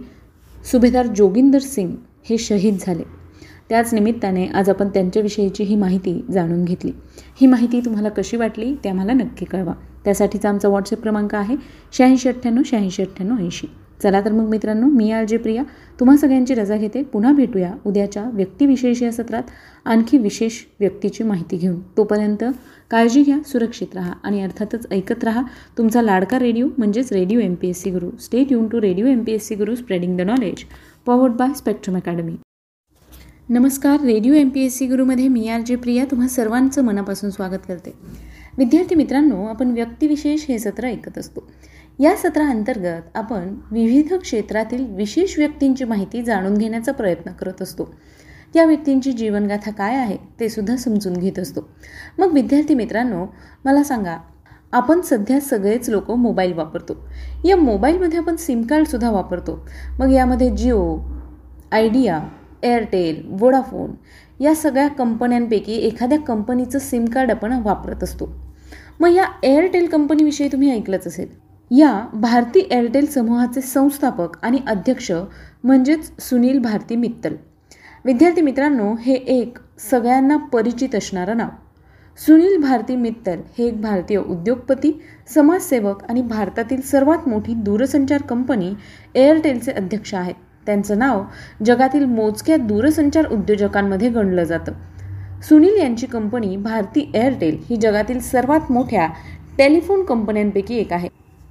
सुभेदार 0.72 1.08
जोगिंदर 1.16 1.60
सिंग 1.60 1.92
हे 2.30 2.38
शहीद 2.38 2.78
झाले. 2.82 3.25
त्याच 3.70 3.94
निमित्ताने 3.94 4.46
आज 4.48 4.70
आपण 4.70 4.88
त्यांच्याविषयीची 4.88 5.64
ही 5.64 5.76
माहिती 5.76 6.22
जाणून 6.32 6.64
घेतली. 6.66 6.92
ही 7.42 7.48
माहिती 7.48 7.80
तुम्हाला 7.86 8.10
कशी 8.10 8.38
वाटली 8.38 8.74
ते 8.84 8.90
आम्हाला 8.90 9.14
नक्की 9.14 9.46
कळवा. 9.46 9.74
त्यासाठीचा 10.06 10.50
आमचा 10.50 10.70
व्हॉट्सअप 10.70 11.02
क्रमांक 11.02 11.36
आहे 11.36 11.56
शहाऐंशी 11.94 12.30
अठ्ठ्याण्णव 12.30 12.64
शहाऐंशी 12.66 13.04
अठ्ठ्याण्णव 13.04 13.44
ऐंशी. 13.44 13.68
चला 14.04 14.20
तर 14.22 14.32
मग 14.32 14.48
मित्रांनो 14.50 14.88
मी 14.88 15.12
आर 15.12 15.38
प्रिया. 15.38 15.64
तुम्हा 16.00 16.16
सगळ्यांची 16.18 16.54
रजा 16.54 16.78
घेते. 16.78 17.02
पुन्हा 17.04 17.32
भेटूया 17.34 17.72
उद्याच्या 17.86 18.24
व्यक्तिविशेष 18.34 19.02
या 19.04 19.12
सत्रात 19.12 19.44
आणखी 19.86 20.18
विशेष 20.18 20.62
व्यक्तीची 20.80 21.24
माहिती 21.24 21.58
घेऊन. 21.58 21.80
तोपर्यंत 21.98 22.44
काळजी 22.92 23.24
घ्या 23.24 23.38
सुरक्षित 23.48 23.96
राहा 23.96 24.14
आणि 24.24 24.42
अर्थातच 24.44 24.88
ऐकत 24.92 25.24
राहा. 25.24 25.42
तुमचा 25.78 26.02
लाडका 26.02 26.40
रेडिओ 26.40 26.68
म्हणजेच 26.78 27.12
radio 27.14 27.40
M 27.40 27.56
P 27.56 27.70
S 27.70 27.82
C 27.84 27.92
Guru 27.92 28.10
stay 28.20 28.52
युन 28.52 28.68
to 28.68 28.82
radio 28.82 29.08
M 29.08 29.24
P 29.24 29.34
S 29.34 29.48
C 29.48 29.56
Guru 29.56 29.76
spreading 29.76 30.18
the 30.18 30.22
knowledge 30.22 30.66
powered 31.06 31.34
by 31.34 31.54
Spectrum 31.56 31.98
Academy 31.98 32.36
नमस्कार 33.50 34.00
radio 34.00 34.34
M 34.34 34.50
P 34.50 34.66
S 34.66 34.78
C 34.78 34.88
गुरुमध्ये 34.88 35.28
मी 35.28 35.48
आर 35.50 35.62
जे 35.62 35.76
प्रिया 35.76 36.06
तुम्हा 36.12 36.28
सर्वांचं 36.28 36.82
मनापासून 36.82 37.30
स्वागत 37.30 37.60
करते. 37.68 37.94
विद्यार्थी 38.58 38.96
मित्रांनो 38.96 39.46
आपण 39.46 39.72
व्यक्तिविशेष 39.72 40.46
हे 40.50 40.60
सत्र 40.60 40.86
ऐकत 40.86 41.18
असतो. 41.18 41.52
या 42.00 42.16
सत्राअंतर्गत 42.16 43.02
आपण 43.16 43.56
विविध 43.72 44.14
क्षेत्रातील 44.14 44.96
विशेष 44.96 45.38
व्यक्तींची 45.38 45.84
माहिती 45.84 46.24
जाणून 46.24 46.58
घेण्याचा 46.58 46.92
प्रयत्न 46.92 47.32
करत 47.32 47.62
असतो. 47.62 47.94
त्या 48.54 48.66
व्यक्तींची 48.66 49.12
जीवनगाथा 49.12 49.72
काय 49.72 49.96
आहे 49.96 50.18
ते 50.40 50.50
सुद्धा 50.50 50.76
समजून 50.76 51.14
घेत 51.14 51.40
असतो. 51.40 51.70
मग 52.20 52.34
विद्यार्थी 52.34 52.76
मित्रांनो 52.76 53.26
मला 53.66 53.84
सांगा 53.84 54.18
आपण 54.72 55.02
सध्या 55.02 55.40
सगळेच 55.40 55.90
लोक 55.90 56.12
मोबाईल 56.12 56.54
वापरतो. 56.54 57.08
या 57.46 57.58
मोबाईलमध्ये 57.58 58.20
आपण 58.20 58.36
सिम 58.36 58.62
कार्डसुद्धा 58.62 59.12
वापरतो. 59.12 59.68
मग 60.00 60.12
यामध्ये 60.12 60.56
जिओ 60.56 60.98
आयडिया 61.72 62.20
एअरटेल 62.66 63.24
वोडाफोन 63.30 63.92
या 64.44 64.56
सगळ्या 64.56 64.88
कंपन्यांपैकी 64.88 65.74
एखाद्या 65.74 66.20
कंपनीचं 66.20 66.80
सिम 66.80 67.06
कार्ड 67.06 67.32
आपण 67.32 67.62
वापरत 67.64 68.04
असतो. 68.04 68.30
मग 69.00 69.10
या 69.10 69.26
एअरटेल 69.44 69.88
कंपनीविषयी 69.88 70.48
तुम्ही 70.48 70.72
ऐकलंच 70.72 71.08
असेल. 71.08 71.28
या 71.72 72.08
भारती 72.14 72.68
एअरटेल 72.72 73.06
समूहाचे 73.06 73.62
संस्थापक 73.62 74.38
आणि 74.42 74.60
अध्यक्ष 74.68 75.12
म्हणजेच 75.64 76.12
सुनील 76.20 76.60
भारती 76.60 76.96
मित्तल. 76.96 77.36
विद्यार्थी 78.06 78.42
मित्रांनो 78.42 78.96
हे 78.96 79.14
एक 79.14 79.58
सगळ्यांना 79.92 80.38
परिचित 80.38 80.96
असणारं 80.96 81.38
नाव. 81.38 81.50
सुनील 82.18 82.58
भारती 82.58 82.96
मित्तल 82.96 83.40
हे 83.58 83.66
एक 83.68 83.82
भारतीय 83.82 84.18
उद्योगपती 84.18 85.02
समाजसेवक 85.34 86.04
आणि 86.10 86.22
भारतातील 86.22 86.82
सर्वात 86.82 87.28
मोठी 87.28 87.54
दूरसंचार 87.54 88.22
कंपनी 88.22 88.74
एअरटेलचे 89.16 89.72
अध्यक्ष 89.72 90.14
आहेत. 90.14 90.36
त्यांचं 90.66 91.00
नाव 91.00 91.22
जगातील 91.66 92.06
मोजक्या 92.06 92.58
दूरसंचार 92.58 93.26
उद्योजकांमध्ये 93.32 94.10
गणलं 94.10 94.44
जातं. 94.44 94.72
सुनील 95.50 95.78
यांची 95.78 96.06
कंपनी 96.06 96.56
भारती 96.58 97.12
एअरटेल 97.14 97.58
ही 97.70 97.76
जगातील 97.76 98.20
सर्वात 98.20 98.72
मोठ्या 98.72 99.08
टेलिफोन 99.58 100.04
कंपन्यांपैकी 100.04 100.78
एक 100.78 100.94
आहे. 100.94 101.10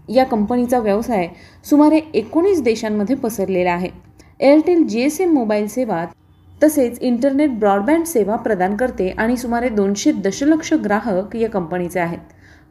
या 0.09 0.24
कंपनीचा 0.24 0.79
व्यवसाय 0.79 1.29
सुमारे 1.64 2.00
एकोणीस 2.14 2.62
देशांमध्ये 2.62 3.16
पसरलेला 3.16 3.70
आहे. 3.70 3.88
Airtel 4.40 4.87
G 4.87 5.00
S 5.00 5.20
M 5.20 5.33
mobile 5.33 5.66
सेवा 5.66 6.05
तसेच 6.62 6.98
इंटरनेट 7.00 7.59
ब्रॉडबँड 7.59 8.05
सेवा 8.05 8.37
प्रदान 8.37 8.77
करते 8.77 9.09
आणि 9.09 9.37
सुमारे 9.37 9.68
दोनशे 9.68 10.12
दशलक्ष 10.12 10.72
ग्राहक 10.74 11.37
या 11.37 11.48
कंपनीचे 11.48 12.00
आहेत. 12.00 12.18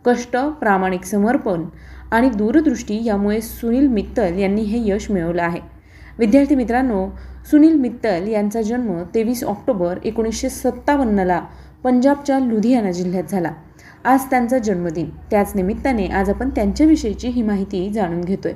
कष्ट 0.06 0.38
प्रामाणिक 0.38 1.04
समर्पण 1.04 1.64
आणि 2.12 2.30
दूरदृष्टी 2.30 3.00
यामुळे 3.06 3.42
सुनील 3.42 3.88
मित्तल 3.88 4.40
यांनी 4.40 4.62
हे 4.62 4.80
यश 4.92 5.12
मिळवलं 5.12 5.44
आहे. 5.44 5.60
विद्यार्थी 6.20 6.56
मित्रांनो 6.56 7.08
सुनील 7.52 7.76
मित्तल 7.76 8.28
यांचा 8.28 8.62
जन्म 8.62 9.02
तेवीस 9.16 9.44
ऑक्टोबर 9.44 10.00
एकोणीसशे 10.04 10.50
सत्तावन्नला 10.50 11.42
पंजाबच्या 11.84 12.40
लुधियाना 12.40 12.92
जिल्ह्यात 12.92 13.24
झाला. 13.30 13.52
आज 14.04 14.20
त्यांचा 14.30 14.58
जन्मदिन. 14.58 15.10
त्याच 15.32 15.52
निमित्ताने 15.56 16.06
आज 16.08 16.30
आपण 16.30 16.50
त्यांच्याविषयीची 16.50 17.28
ही 17.28 17.42
माहिती 17.42 17.90
जाणून 17.90 18.22
घेतोय. 18.22 18.54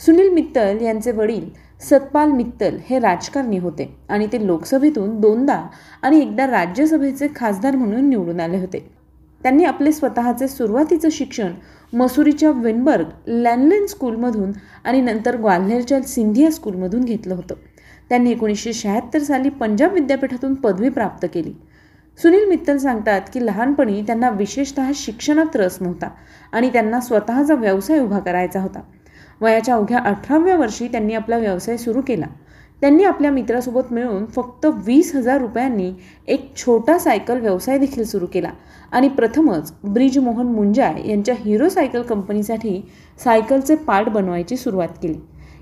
सुनील 0.00 0.28
मित्तल 0.28 0.82
यांचे 0.82 1.12
वडील 1.12 1.48
सतपाल 1.80 2.30
मित्तल 2.30 2.76
हे 2.90 2.98
राजकारणी 2.98 3.58
होते 3.58 3.96
आणि 4.08 4.26
ते 4.32 4.46
लोकसभेतून 4.46 5.20
दोनदा 5.20 5.62
आणि 6.02 6.20
एकदा 6.20 6.46
राज्यसभेचे 6.46 7.28
खासदार 7.36 7.76
म्हणून 7.76 8.08
निवडून 8.08 8.40
आले 8.40 8.58
होते. 8.58 8.95
त्यांनी 9.46 9.64
आपले 9.64 9.92
स्वतःचे 9.92 10.48
सुरुवातीचं 10.48 11.08
शिक्षण 11.12 11.52
मसुरीच्या 11.92 12.50
विनबर्ग 12.50 13.04
लँडलेन 13.26 13.86
स्कूलमधून 13.86 14.52
आणि 14.84 15.00
नंतर 15.00 15.36
ग्वाल्हेरच्या 15.36 16.02
सिंधिया 16.02 16.50
स्कूलमधून 16.50 17.04
घेतलं 17.04 17.34
होतं. 17.34 17.54
त्यांनी 18.08 18.30
एकोणीसशे 18.30 18.72
शहात्तर 18.72 19.18
साली 19.18 19.48
पंजाब 19.48 19.92
विद्यापीठातून 19.92 20.54
पदवी 20.54 20.88
प्राप्त 20.88 21.26
केली. 21.34 21.52
सुनील 22.22 22.48
मित्तल 22.48 22.76
सांगतात 22.76 23.20
की 23.34 23.46
लहानपणी 23.46 24.02
त्यांना 24.02 24.30
विशेषतः 24.30 24.90
शिक्षणात 24.94 25.56
रस 25.56 25.78
नव्हता 25.80 26.08
आणि 26.52 26.68
त्यांना 26.68 27.00
स्वतःचा 27.00 27.54
व्यवसाय 27.54 27.98
उभा 27.98 28.18
करायचा 28.18 28.60
होता. 28.60 28.80
वयाच्या 29.40 29.74
अवघ्या 29.74 29.98
अठराव्या 29.98 30.56
वर्षी 30.56 30.88
त्यांनी 30.88 31.14
आपला 31.14 31.36
व्यवसाय 31.36 31.76
सुरू 31.76 32.00
केला. 32.00 32.26
त्यांनी 32.80 33.04
आपल्या 33.04 33.30
मित्रासोबत 33.30 33.92
मिळून 33.92 34.24
फक्त 34.26 34.66
वीस 34.86 35.14
हजार 35.14 35.40
रुपयांनी 35.40 35.92
एक 36.28 36.50
छोटा 36.56 36.98
सायकल 36.98 37.40
व्यवसाय 37.40 37.78
देखील 37.78 38.04
सुरू 38.04 38.26
केला. 38.26 38.50
आणि 38.92 39.08
प्रथमच 39.08 39.72
ब्रिजमोहन 39.84 40.46
मुंजाय 40.46 41.00
यांच्या 41.08 41.34
हिरो 41.38 41.68
सायकल 41.68 42.02
कंपनीसाठी 42.02 42.80
सायकलचे 43.24 43.74
पार्ट 43.76 44.08
बनवायची 44.08 44.56
सुरुवात 44.56 44.88
केली. 45.02 45.18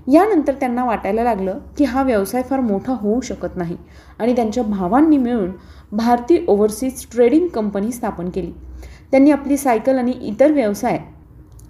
यानंतर 0.07 0.53
त्यांना 0.53 0.83
वाटायला 0.85 1.23
लागलं 1.23 1.59
की 1.77 1.83
हा 1.83 2.03
व्यवसाय 2.03 2.41
फार 2.41 2.59
मोठा 2.59 2.93
होऊ 2.93 3.21
शकत 3.21 3.55
नाही 3.55 3.77
आणि 4.19 4.35
त्यांच्या 4.35 4.63
भावांनी 4.63 5.17
मिळून 5.17 5.51
भारतीय 5.91 6.39
ओव्हरसीज 6.47 7.05
ट्रेडिंग 7.11 7.47
कंपनी 7.47 7.91
स्थापन 7.91 8.29
केली. 8.29 8.51
त्यांनी 9.11 9.31
आपली 9.31 9.57
सायकल 9.57 9.97
आणि 9.97 10.13
इतर 10.21 10.51
व्यवसाय 10.51 10.99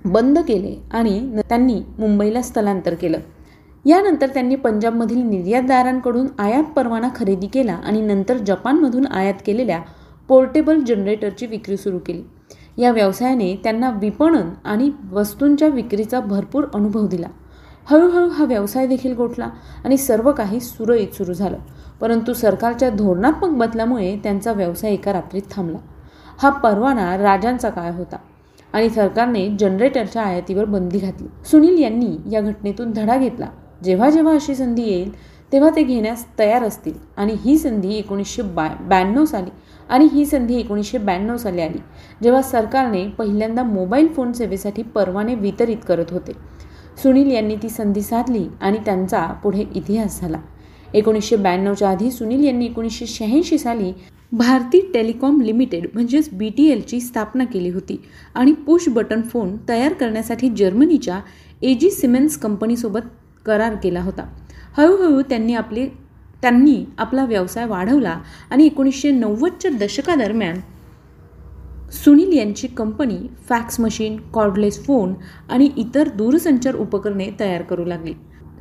बंद 0.06 0.40
केले 0.40 0.76
आणि 0.92 1.20
त्यांनी 1.40 1.82
मुंबईला 2.00 2.42
स्थलांतर 2.42 2.94
केलं. 2.94 3.20
यानंतर 3.86 4.28
त्यांनी 4.28 4.56
पंजाबमधील 4.56 5.18
निर्यातदारांकडून 5.18 6.28
आयात 6.40 6.64
परवाना 6.64 7.10
खरेदी 7.16 7.48
केला 7.48 7.74
आणि 7.74 8.02
नंतर 8.02 8.38
जपानमधून 8.38 9.08
आयात 9.08 9.34
केलेल्या 9.46 9.80
पोर्टेबल 10.28 10.80
जनरेटरची 10.80 11.46
विक्री 11.46 11.78
सुरू 11.78 12.00
केली. 12.00 12.24
या 12.82 12.92
व्यवसायाने 12.92 13.56
त्यांना 13.64 13.90
विपणन 13.90 14.50
आणि 14.64 14.92
वस्तूंच्या 15.12 15.68
विक्रीचा 15.68 16.20
भरपूर 16.20 16.64
अनुभव 16.74 17.08
दिला. 17.08 17.28
हळूहळू 17.90 18.30
हा 18.30 18.46
व्यवसाय 18.46 18.88
देखील 18.88 19.16
गोठला 19.16 19.50
आणि 19.86 19.98
सर्व 19.98 20.32
काही 20.32 20.60
सुरळीत 20.60 21.08
सुरू 21.08 21.34
झालं. 21.34 21.58
परंतु 22.02 22.34
सरकारच्या 22.34 22.90
धोरणात्मक 22.90 23.50
बदलामुळे 23.50 24.20
त्यांचा 24.24 24.52
व्यवसाय 24.52 24.92
एका 24.92 25.14
रात्रीत 25.14 25.42
थांबला. 25.52 25.78
हा 26.42 26.50
परवाना 26.50 27.18
राजांचा 27.18 27.70
काळ 27.70 27.92
होता 27.92 28.18
आणि 28.74 28.90
सरकारने 28.90 29.48
जनरेटरच्या 29.60 30.22
आयातीवर 30.22 30.66
बंदी 30.66 31.00
घातली. 31.00 31.28
सुनील 31.46 31.82
यांनी 31.84 32.18
या 32.32 32.42
घटनेतून 32.42 32.92
धडा 32.92 33.18
घेतला. 33.18 33.48
जेव्हा 33.86 34.10
जेव्हा 34.10 34.34
अशी 34.34 34.56
संधी 34.56 34.84
येईल 34.84 35.12
तेव्हा 35.52 35.70
ते 35.76 35.84
घेण्यास 35.84 36.26
तयार 36.40 36.64
असतील. 36.64 36.94
आणि 37.18 37.34
ही 37.44 37.58
संधी 37.58 37.94
एकोणीसशे 37.96 38.42
बा 38.42 38.68
ब्याण्णव 38.88 39.26
साली 39.26 39.50
आणि 39.90 40.08
ही 40.14 40.26
संधी 40.26 40.56
एकोणीसशे 40.60 40.98
ब्याण्णव 40.98 41.38
साली 41.38 41.62
आली 41.62 41.80
जेव्हा 42.24 42.42
सरकारने 42.42 43.08
पहिल्यांदा 43.18 43.64
मोबाईल 43.64 44.08
फोन 44.14 44.32
सेवेसाठी 44.32 44.84
परवाने 44.96 45.36
वितरित 45.36 45.78
करत 45.88 46.12
होते. 46.12 46.32
सुनील 47.04 47.32
यांनी 47.32 47.56
ती 47.56 47.70
संधी 47.70 48.02
साधली 48.02 48.48
आणि 48.62 48.78
त्यांचा 48.86 49.26
पुढे 49.44 49.64
इतिहास 49.76 50.20
झाला. 50.22 50.38
एकोणीसशे 50.94 51.36
ब्याण्णवच्या 51.36 51.90
आधी 51.90 52.12
सुनील 52.12 52.44
यांनी 52.44 52.66
एकोणीसशे 52.66 53.06
शहाऐंशी 53.08 53.58
साली 53.58 53.92
भारती 54.32 54.80
टेलिकॉम 54.94 55.42
लिमिटेड 55.42 55.88
म्हणजेच 55.94 56.30
बी 56.34 56.50
टी 56.50 56.68
एलची 56.72 57.00
स्थापना 57.00 57.46
केली 57.46 57.70
होती 57.70 57.98
आणि 58.36 58.54
पुश 58.66 58.88
बटन 58.90 59.22
फोन 59.22 59.56
तयार 59.70 59.94
करण्यासाठी 59.94 60.50
जर्मनीच्या 60.50 61.20
एजी 61.62 61.90
सिमेन्स 61.90 62.38
कंपनीसोबत 62.38 63.02
करार 63.46 63.76
केला 63.76 64.02
होता. 64.02 64.26
हळूहळू 64.78 65.22
त्यांनी 65.22 65.54
आपले 65.54 65.88
त्यांनी 66.42 66.86
आपला 66.98 67.26
व्यवसाय 67.26 67.66
वाढवला 67.66 68.20
आणि 68.50 68.66
एकोणीसशे 68.66 69.12
नव्वदच्या 69.12 69.72
दशकादरम्यान 69.72 70.60
सुनील 71.92 72.38
यांची 72.38 72.68
company 72.68 73.18
fax 73.50 73.80
machine 73.80 74.18
cordless 74.34 74.84
phone 74.86 75.14
आणि 75.50 75.70
इतर 75.78 76.10
दूरसंचार 76.10 76.76
उपकरणे 76.76 77.30
तयार 77.40 77.62
करू 77.62 77.86
लागली. 77.86 78.14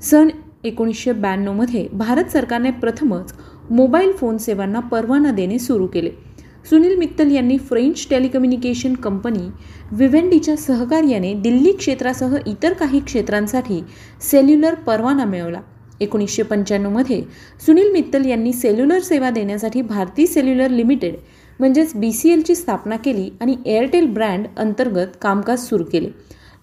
सन 0.03 0.29
एकोणीसशे 0.65 1.13
ब्याण्णवमध्ये 1.13 1.87
भारत 1.93 2.25
सरकारने 2.25 2.71
प्रथमच 2.71 3.35
मोबाईल 3.71 4.13
फोन 4.13 4.39
सेवांना 4.39 4.81
परवाना 4.81 5.31
देणे 5.31 5.59
सुरू 5.59 5.87
केले. 5.87 6.11
सुनील 6.71 6.97
मित्तल 6.97 7.31
यांनी 7.31 7.57
फ्रेंच 7.59 8.07
टेलिकम्युनिकेशन 8.11 8.95
कंपनी 8.95 9.49
विव्हेंडीच्या 9.93 10.57
सहकार्याने 10.57 11.33
दिल्ली 11.35 11.73
क्षेत्रासह 11.73 12.37
इतर 12.47 12.73
काही 12.73 13.01
क्षेत्रांसाठी 13.01 13.81
सेल्युलर 14.31 14.75
परवाना 14.75 15.25
मिळवला. 15.25 15.61
एकोणीसशे 16.01 16.43
पंच्याण्णवमध्ये 16.43 17.21
सुनील 17.67 17.91
मित्तल 17.93 18.25
यांनी 18.25 18.53
सेल्युलर 18.53 19.01
सेवा 19.01 19.31
देण्यासाठी 19.31 19.83
भारती 19.83 20.27
सेल्युलर 20.27 20.71
लिमिटेड 20.71 21.15
म्हणजेच 21.61 21.93
बी 21.95 22.13
सी 22.13 22.31
एलची 22.33 22.55
स्थापना 22.55 22.97
केली 22.97 23.29
आणि 23.41 23.57
एअरटेल 23.67 24.07
ब्रँड 24.07 24.47
अंतर्गत 24.57 25.17
कामकाज 25.23 25.59
सुरू 25.59 25.85
केले. 25.85 26.09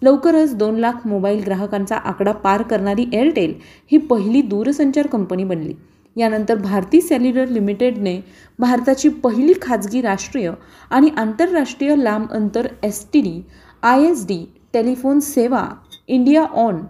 लवकरच 0.01 0.55
दोन 0.55 0.75
लाख 0.75 1.07
मोबाईल 1.07 1.43
ग्राहकांचा 1.43 1.95
आकडा 1.95 2.31
पार 2.31 2.61
करणारी 2.61 3.05
एअरटेल 3.13 3.53
ही 3.91 3.97
पहिली 3.97 4.41
दूरसंचार 4.41 5.07
कंपनी 5.07 5.43
बनली. 5.43 5.73
यानंतर 6.15 6.56
भारती 6.56 7.02
सेल्युलर 7.02 7.47
लिमिटेडने 7.47 8.19
भारताची 8.60 9.10
पहिली 9.24 9.54
खाजगी 9.62 10.02
राष्ट्रीय 10.02 10.52
आणि 10.89 11.10
आंतरराष्ट्रीय 11.17 11.95
लांब 11.95 12.32
अंतर 12.32 12.67
S 12.84 13.06
T 13.13 13.21
D 13.21 13.41
I 13.84 14.06
S 14.06 14.26
D 14.28 14.43
telephone 14.74 15.19
सेवा 15.19 15.67
इंडिया 16.08 16.43
ऑन 16.43 16.84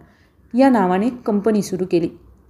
या 0.53 0.69
नावाने 0.69 1.09
कंपनी 1.25 1.61
सुरू 1.61 1.85
केली. 1.91 2.09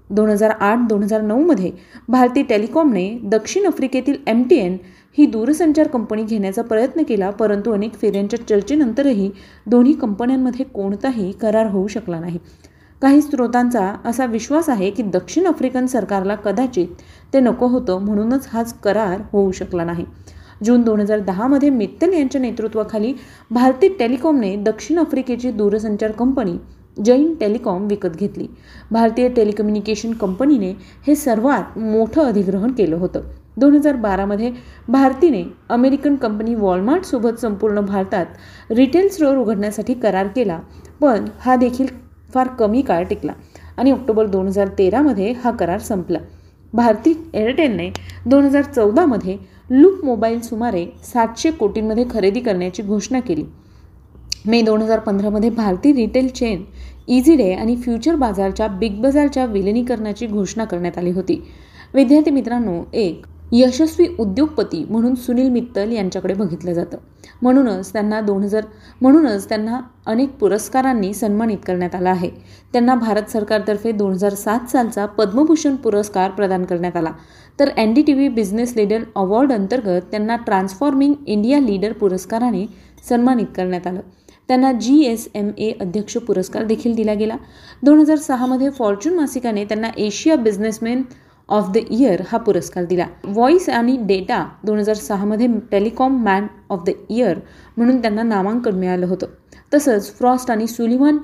दोन 0.09 0.29
हजार 0.29 0.49
आठ 0.59 0.79
दोन 0.87 1.03
हजार 1.03 1.21
नऊमध्ये 1.21 1.71
भारती 2.09 2.41
टेलिकॉमने 2.43 3.09
दक्षिण 3.23 3.65
आफ्रिकेतील 3.65 4.17
एम 4.27 4.41
टी 4.43 4.55
एन 4.55 4.75
ही 5.17 5.25
दूरसंचार 5.25 5.87
कंपनी 5.87 6.23
घेण्याचा 6.23 6.61
प्रयत्न 6.61 7.03
केला 7.03 7.29
परंतु 7.29 7.71
अनेक 7.71 7.93
फेऱ्यांच्या 7.93 8.39
चर्चेनंतरही 8.47 9.29
दोन्ही 9.65 9.93
कंपन्यांमध्ये 9.93 10.65
कोणताही 10.65 11.31
करार 11.31 11.67
होऊ 11.67 11.87
शकला 11.87 12.19
नाही. 12.19 12.39
काही 13.01 13.21
स्रोतांचा 13.21 13.93
असा 14.05 14.25
विश्वास 14.25 14.69
आहे 14.69 14.89
की 14.89 15.03
दक्षिण 15.03 15.45
आफ्रिकन 15.47 15.85
सरकारला 15.85 16.35
कदाचित 16.35 16.87
ते 17.33 17.39
नको 17.39 17.67
होतं 17.67 17.99
म्हणूनच 17.99 18.47
हाच 18.51 18.73
करार 18.83 19.21
होऊ 19.31 19.51
शकला 19.51 19.83
नाही. 19.83 20.05
जून 20.65 20.81
दोन 20.81 20.99
हजार 20.99 21.19
दहामध्ये 21.19 21.69
मित्तल 21.69 22.13
यांच्या 22.13 22.41
नेतृत्वाखाली 22.41 23.13
भारतीय 23.51 23.89
टेलिकॉमने 23.99 24.55
दक्षिण 24.55 24.97
आफ्रिकेची 24.97 25.51
दूरसंचार 25.51 26.11
कंपनी 26.11 26.57
जैन 26.97 27.33
टेलिकॉम 27.35 27.87
विकत 27.87 28.17
घेतली. 28.17 28.47
भारतीय 28.91 29.27
टेलिकम्युनिकेशन 29.29 30.11
कंपनीने 30.13 30.71
हे 31.07 31.15
सर्वात 31.15 31.77
मोठं 31.77 32.21
अधिग्रहण 32.21 32.71
केलं 32.71 32.95
होतं. 32.95 33.21
दोन 33.57 33.75
हजार 33.75 33.95
बारामध्ये 33.95 34.51
भारतीने 34.87 35.43
अमेरिकन 35.69 36.15
कंपनी 36.15 36.55
वॉलमार्टसोबत 36.55 37.39
संपूर्ण 37.39 37.81
भारतात 37.81 38.71
रिटेल 38.71 39.09
स्टोअर 39.09 39.37
उघडण्यासाठी 39.37 39.93
करार 39.93 40.27
केला 40.27 40.59
पण 41.01 41.25
हा 41.39 41.55
देखील 41.55 41.87
फार 42.33 42.47
कमी 42.59 42.81
काळ 42.81 43.03
टिकला 43.03 43.33
आणि 43.77 43.91
ऑक्टोबर 43.91 44.25
दोन 44.25 44.47
हजार 44.47 44.67
तेरामध्ये 44.77 45.31
हा 45.33 45.51
करार 45.51 45.79
संपला. 45.79 46.19
भारती 46.73 47.13
एअरटेलने 47.33 47.89
दोन 48.25 48.43
हजार 48.43 48.63
चौदामध्ये 48.65 49.37
लूप 49.69 50.03
मोबाईल 50.05 50.39
सुमारे 50.41 50.85
सातशे 51.03 51.51
कोटींमध्ये 51.51 52.05
खरेदी 52.11 52.39
करण्याची 52.39 52.83
घोषणा 52.83 53.19
केली. 53.19 53.43
मे 54.45 54.61
दोन 54.61 54.81
हजार 54.81 54.99
पंधरामध्ये 54.99 55.49
Bharti 55.49 55.93
retail 55.93 56.27
chain 56.27 56.63
Easy 57.07 57.35
Day 57.35 57.51
आणि 57.53 57.75
फ्युचर 57.75 58.15
बाजारच्या 58.15 58.67
बिग 58.69 59.01
बाजारच्या 59.01 59.45
विलिनीकरणाची 59.45 60.27
घोषणा 60.27 60.65
करण्यात 60.65 60.97
आली 60.97 61.11
होती. 61.11 61.41
विद्यार्थी 61.93 62.31
मित्रांनो 62.31 62.81
एक 62.93 63.25
यशस्वी 63.51 64.07
उद्योगपती 64.19 64.85
म्हणून 64.89 65.15
सुनील 65.15 65.49
मित्तल 65.49 65.91
यांच्याकडे 65.91 66.33
बघितलं 66.33 66.73
जातं. 66.73 66.97
म्हणूनच 67.41 67.93
त्यांना 67.93 68.21
दोन 68.21 68.43
हजार 68.43 68.63
म्हणूनच 69.01 69.49
त्यांना 69.49 69.79
अनेक 70.05 70.29
पुरस्कारांनी 70.29 71.13
सन्मानित 71.13 71.57
करण्यात 71.67 71.95
आला 71.95 72.09
आहे. 72.09 72.29
त्यांना 72.73 72.95
भारत 72.95 73.29
सरकारतर्फे 73.29 73.91
दोन 73.91 74.11
हजार 74.11 74.33
सात 74.33 74.69
सालचा 74.69 75.05
पद्मभूषण 75.05 75.75
पुरस्कार 75.75 76.31
प्रदान 76.31 76.65
करण्यात 76.65 76.95
आला. 76.95 77.11
तर 77.59 77.69
N 77.77 77.93
D 77.93 78.01
T 78.01 78.13
V 78.13 78.27
business 78.29 78.73
leader 78.75 79.03
award 79.15 79.53
अंतर्गत 79.53 80.01
त्यांना 80.11 80.35
ट्रान्सफॉर्मिंग 80.35 81.13
इंडिया 81.27 81.59
लीडर 81.59 81.93
पुरस्काराने 81.93 82.65
सन्मानित 83.09 83.47
करण्यात 83.55 83.87
आलं. 83.87 83.99
त्यांना 84.47 84.71
जी 84.71 85.03
एस 85.03 85.27
एम 85.35 85.49
ए 85.57 85.71
अध्यक्ष 85.81 86.17
पुरस्कार 86.17 86.63
देखील 86.63 86.95
दिला 86.95 87.13
गेला. 87.13 87.37
दोन 87.83 87.99
हजार 87.99 88.17
सहामध्ये 88.17 88.69
फॉर्च्यून 88.69 89.15
मासिकाने 89.15 89.65
त्यांना 89.65 89.87
Asia 89.97 90.35
businessman 90.35 91.01
of 91.51 91.69
the 91.73 91.77
year 91.89 92.21
हा 92.27 92.37
पुरस्कार 92.37 92.83
दिला. 92.85 93.05
व्हॉइस 93.23 93.69
आणि 93.69 93.95
डेटा 94.01 94.43
दोन 94.63 94.79
हजार 94.79 94.95
सहामध्ये 94.95 95.47
telecom 95.71 96.23
man 96.23 96.47
of 96.69 96.83
the 96.85 96.91
year 97.09 97.39
म्हणून 97.77 98.01
त्यांना 98.01 98.23
नामांकन 98.23 98.75
मिळालं 98.75 99.07
होतं. 99.07 99.27
तसंच 99.73 100.11
फ्रॉस्ट 100.17 100.51
आणि 100.51 100.67
Sullivan 100.67 101.17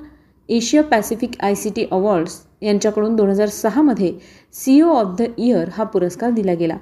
Asia 0.48 0.82
Pacific 0.82 1.40
I 1.40 1.54
C 1.54 1.70
T 1.76 1.86
awards 1.90 2.40
यांच्याकडून 2.62 3.16
दोन 3.16 3.30
हजार 3.30 3.48
सहामध्ये 3.48 4.12
सीईओ 4.54 4.88
ऑफ 4.88 5.14
द 5.18 5.22
इयर 5.38 5.68
हा 5.72 5.84
पुरस्कार 5.84 6.30
दिला 6.30 6.54
गेला. 6.54 6.76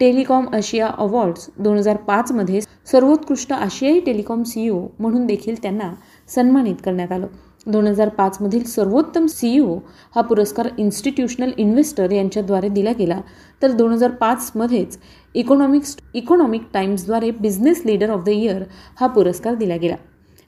टेलिकॉम 0.00 0.46
आशिया 0.54 0.86
अवॉर्ड्स 0.98 1.48
दोन 1.58 1.76
हजार 1.76 1.96
पाचमध्ये 2.06 2.60
सर्वोत्कृष्ट 2.90 3.52
आशियाई 3.52 4.00
टेलिकॉम 4.00 4.42
सीईओ 4.42 4.86
म्हणून 4.98 5.26
देखील 5.26 5.62
त्यांना 5.62 5.92
सन्मानित 6.34 6.74
करण्यात 6.84 7.12
आलं. 7.12 7.26
दोन 7.72 7.86
हजार 7.86 8.08
पाचमधील 8.08 8.62
सर्वोत्तम 8.64 9.26
सीईओ 9.26 9.74
हा 10.14 10.20
पुरस्कार 10.20 10.68
इन्स्टिट्यूशनल 10.78 11.50
इन्व्हेस्टर 11.58 12.10
यांच्याद्वारे 12.10 12.68
दिला 12.68 12.92
गेला. 12.98 13.20
तर 13.62 13.72
दोन 13.72 13.92
हजार 13.92 14.10
पाचमध्येच 14.10 14.98
economics 15.34 15.96
economic 16.14 16.62
टाइम्सद्वारे 16.74 17.30
business 17.30 17.82
leader 17.86 18.10
of 18.10 18.24
the 18.24 18.28
year 18.28 18.62
हा 19.00 19.06
पुरस्कार 19.06 19.54
दिला 19.54 19.76
गेला. 19.76 19.96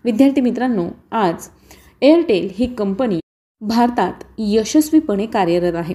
विद्यार्थी 0.05 0.41
मित्रांनो 0.41 0.87
आज 1.13 1.49
एअरटेल 2.03 2.49
ही 2.55 2.67
कंपनी 2.75 3.19
भारतात 3.61 4.25
यशस्वीपणे 4.39 5.27
कार्यरत 5.27 5.75
आहे. 5.75 5.95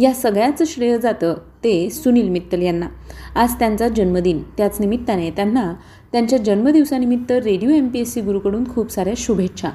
या 0.00 0.12
सगळ्याचं 0.14 0.64
श्रेय 0.66 0.98
जातं 0.98 1.34
ते 1.64 1.90
सुनील 1.90 2.28
मित्तल 2.28 2.62
यांना. 2.62 2.86
आज 3.34 3.54
त्यांचा 3.58 3.88
जन्मदिन. 3.88 4.42
त्याच 4.56 4.80
निमित्ताने 4.80 5.30
त्यांना 5.30 5.72
त्यांच्या 6.12 6.38
जन्मदिवसानिमित्त 6.38 7.32
radio 7.32 7.70
M 7.70 7.88
P 7.88 8.00
S 8.00 8.12
C 8.14 8.20
गुरुकडून 8.20 8.68
खूप 8.68 8.90
साऱ्या 8.90 9.14
शुभेच्छा. 9.16 9.70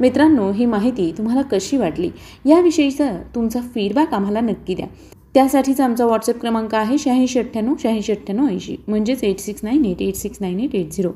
मित्रांनो 0.00 0.52
ही 0.52 0.66
माहिती 0.66 1.12
तुम्हाला 1.18 1.42
कशी 1.42 1.76
वाटली? 1.76 2.10
याविषयीचा 2.46 3.10
तुमचा 3.34 3.60
फीडबॅक 3.60 4.14
आम्हाला 4.14 4.40
नक्की 4.40 4.74
द्या. 4.74 4.86
त्यासाठीचा 5.34 5.84
आमचा 5.84 6.04
व्हॉट्सअप 6.04 6.40
क्रमांक 6.40 6.74
आहे 6.74 6.98
शहाऐंशी 6.98 7.38
अठ्ठ्याण्णव 7.38 7.74
शहाऐंशी 7.82 8.12
अठ्ठ्याण्णव 8.12 8.48
ऐंशी. 8.48 8.76
म्हणजेच 8.88 9.24
eight 9.24 9.38
six 9.38 9.60
nine 9.64 9.84
eight 9.84 10.02
eight 10.02 10.14
six 10.14 10.38
nine 10.40 10.60
eight 10.60 10.74
eight 10.74 10.92
zero 10.92 11.10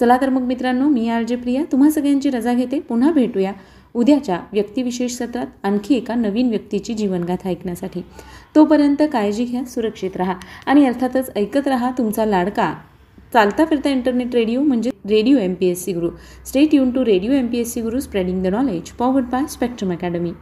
चला 0.00 0.16
तर 0.20 0.28
मग 0.28 0.42
मित्रांनो 0.42 0.88
मी 0.88 1.08
आर 1.08 1.22
जे 1.22 1.36
प्रिया. 1.36 1.62
तुम्हा 1.72 1.90
सगळ्यांची 1.90 2.30
रजा 2.30 2.52
घेते. 2.52 2.80
पुन्हा 2.80 3.12
भेटूया. 3.12 3.52
उद्याच्या 3.98 4.38
व्यक्तिविशेष 4.52 5.12
सत्रात 5.12 5.46
आणखी 5.62 5.94
एका 5.94 6.14
नवीन 6.14 6.48
व्यक्तीची 6.48 6.94
जीवनगाथा 6.94 7.48
ऐकण्यासाठी. 7.48 8.00
तोपर्यंत 8.54 9.02
काळजी 9.12 9.44
घ्या 9.44 9.64
सुरक्षित 9.64 10.16
राहा. 10.16 10.34
आणि 10.66 10.84
अर्थातच 10.86 11.30
ऐकत 11.36 11.68
राहा 11.68 11.90
तुमचा 11.98 12.24
लाडका. 12.24 12.74
चालता 13.32 13.64
फिरता 13.64 13.90
इंटरनेट 13.90 14.34
रेडिओ 14.34 14.62
म्हणजे 14.62 14.90
radio 15.08 15.38
M 15.38 15.54
P 15.54 15.66
S 15.66 15.84
C 15.84 15.92
Guru 15.92 16.10
stay 16.46 16.74
युन 16.74 16.90
to 16.90 17.04
radio 17.04 17.32
M 17.32 17.46
P 17.46 17.58
S 17.58 17.72
C 17.74 17.80
Guru 17.80 18.00
spreading 18.00 18.42
the 18.42 18.46
knowledge 18.46 18.90
powered 18.90 19.24
by 19.24 19.46
Spectrum 19.46 19.92
Academy 19.92 20.32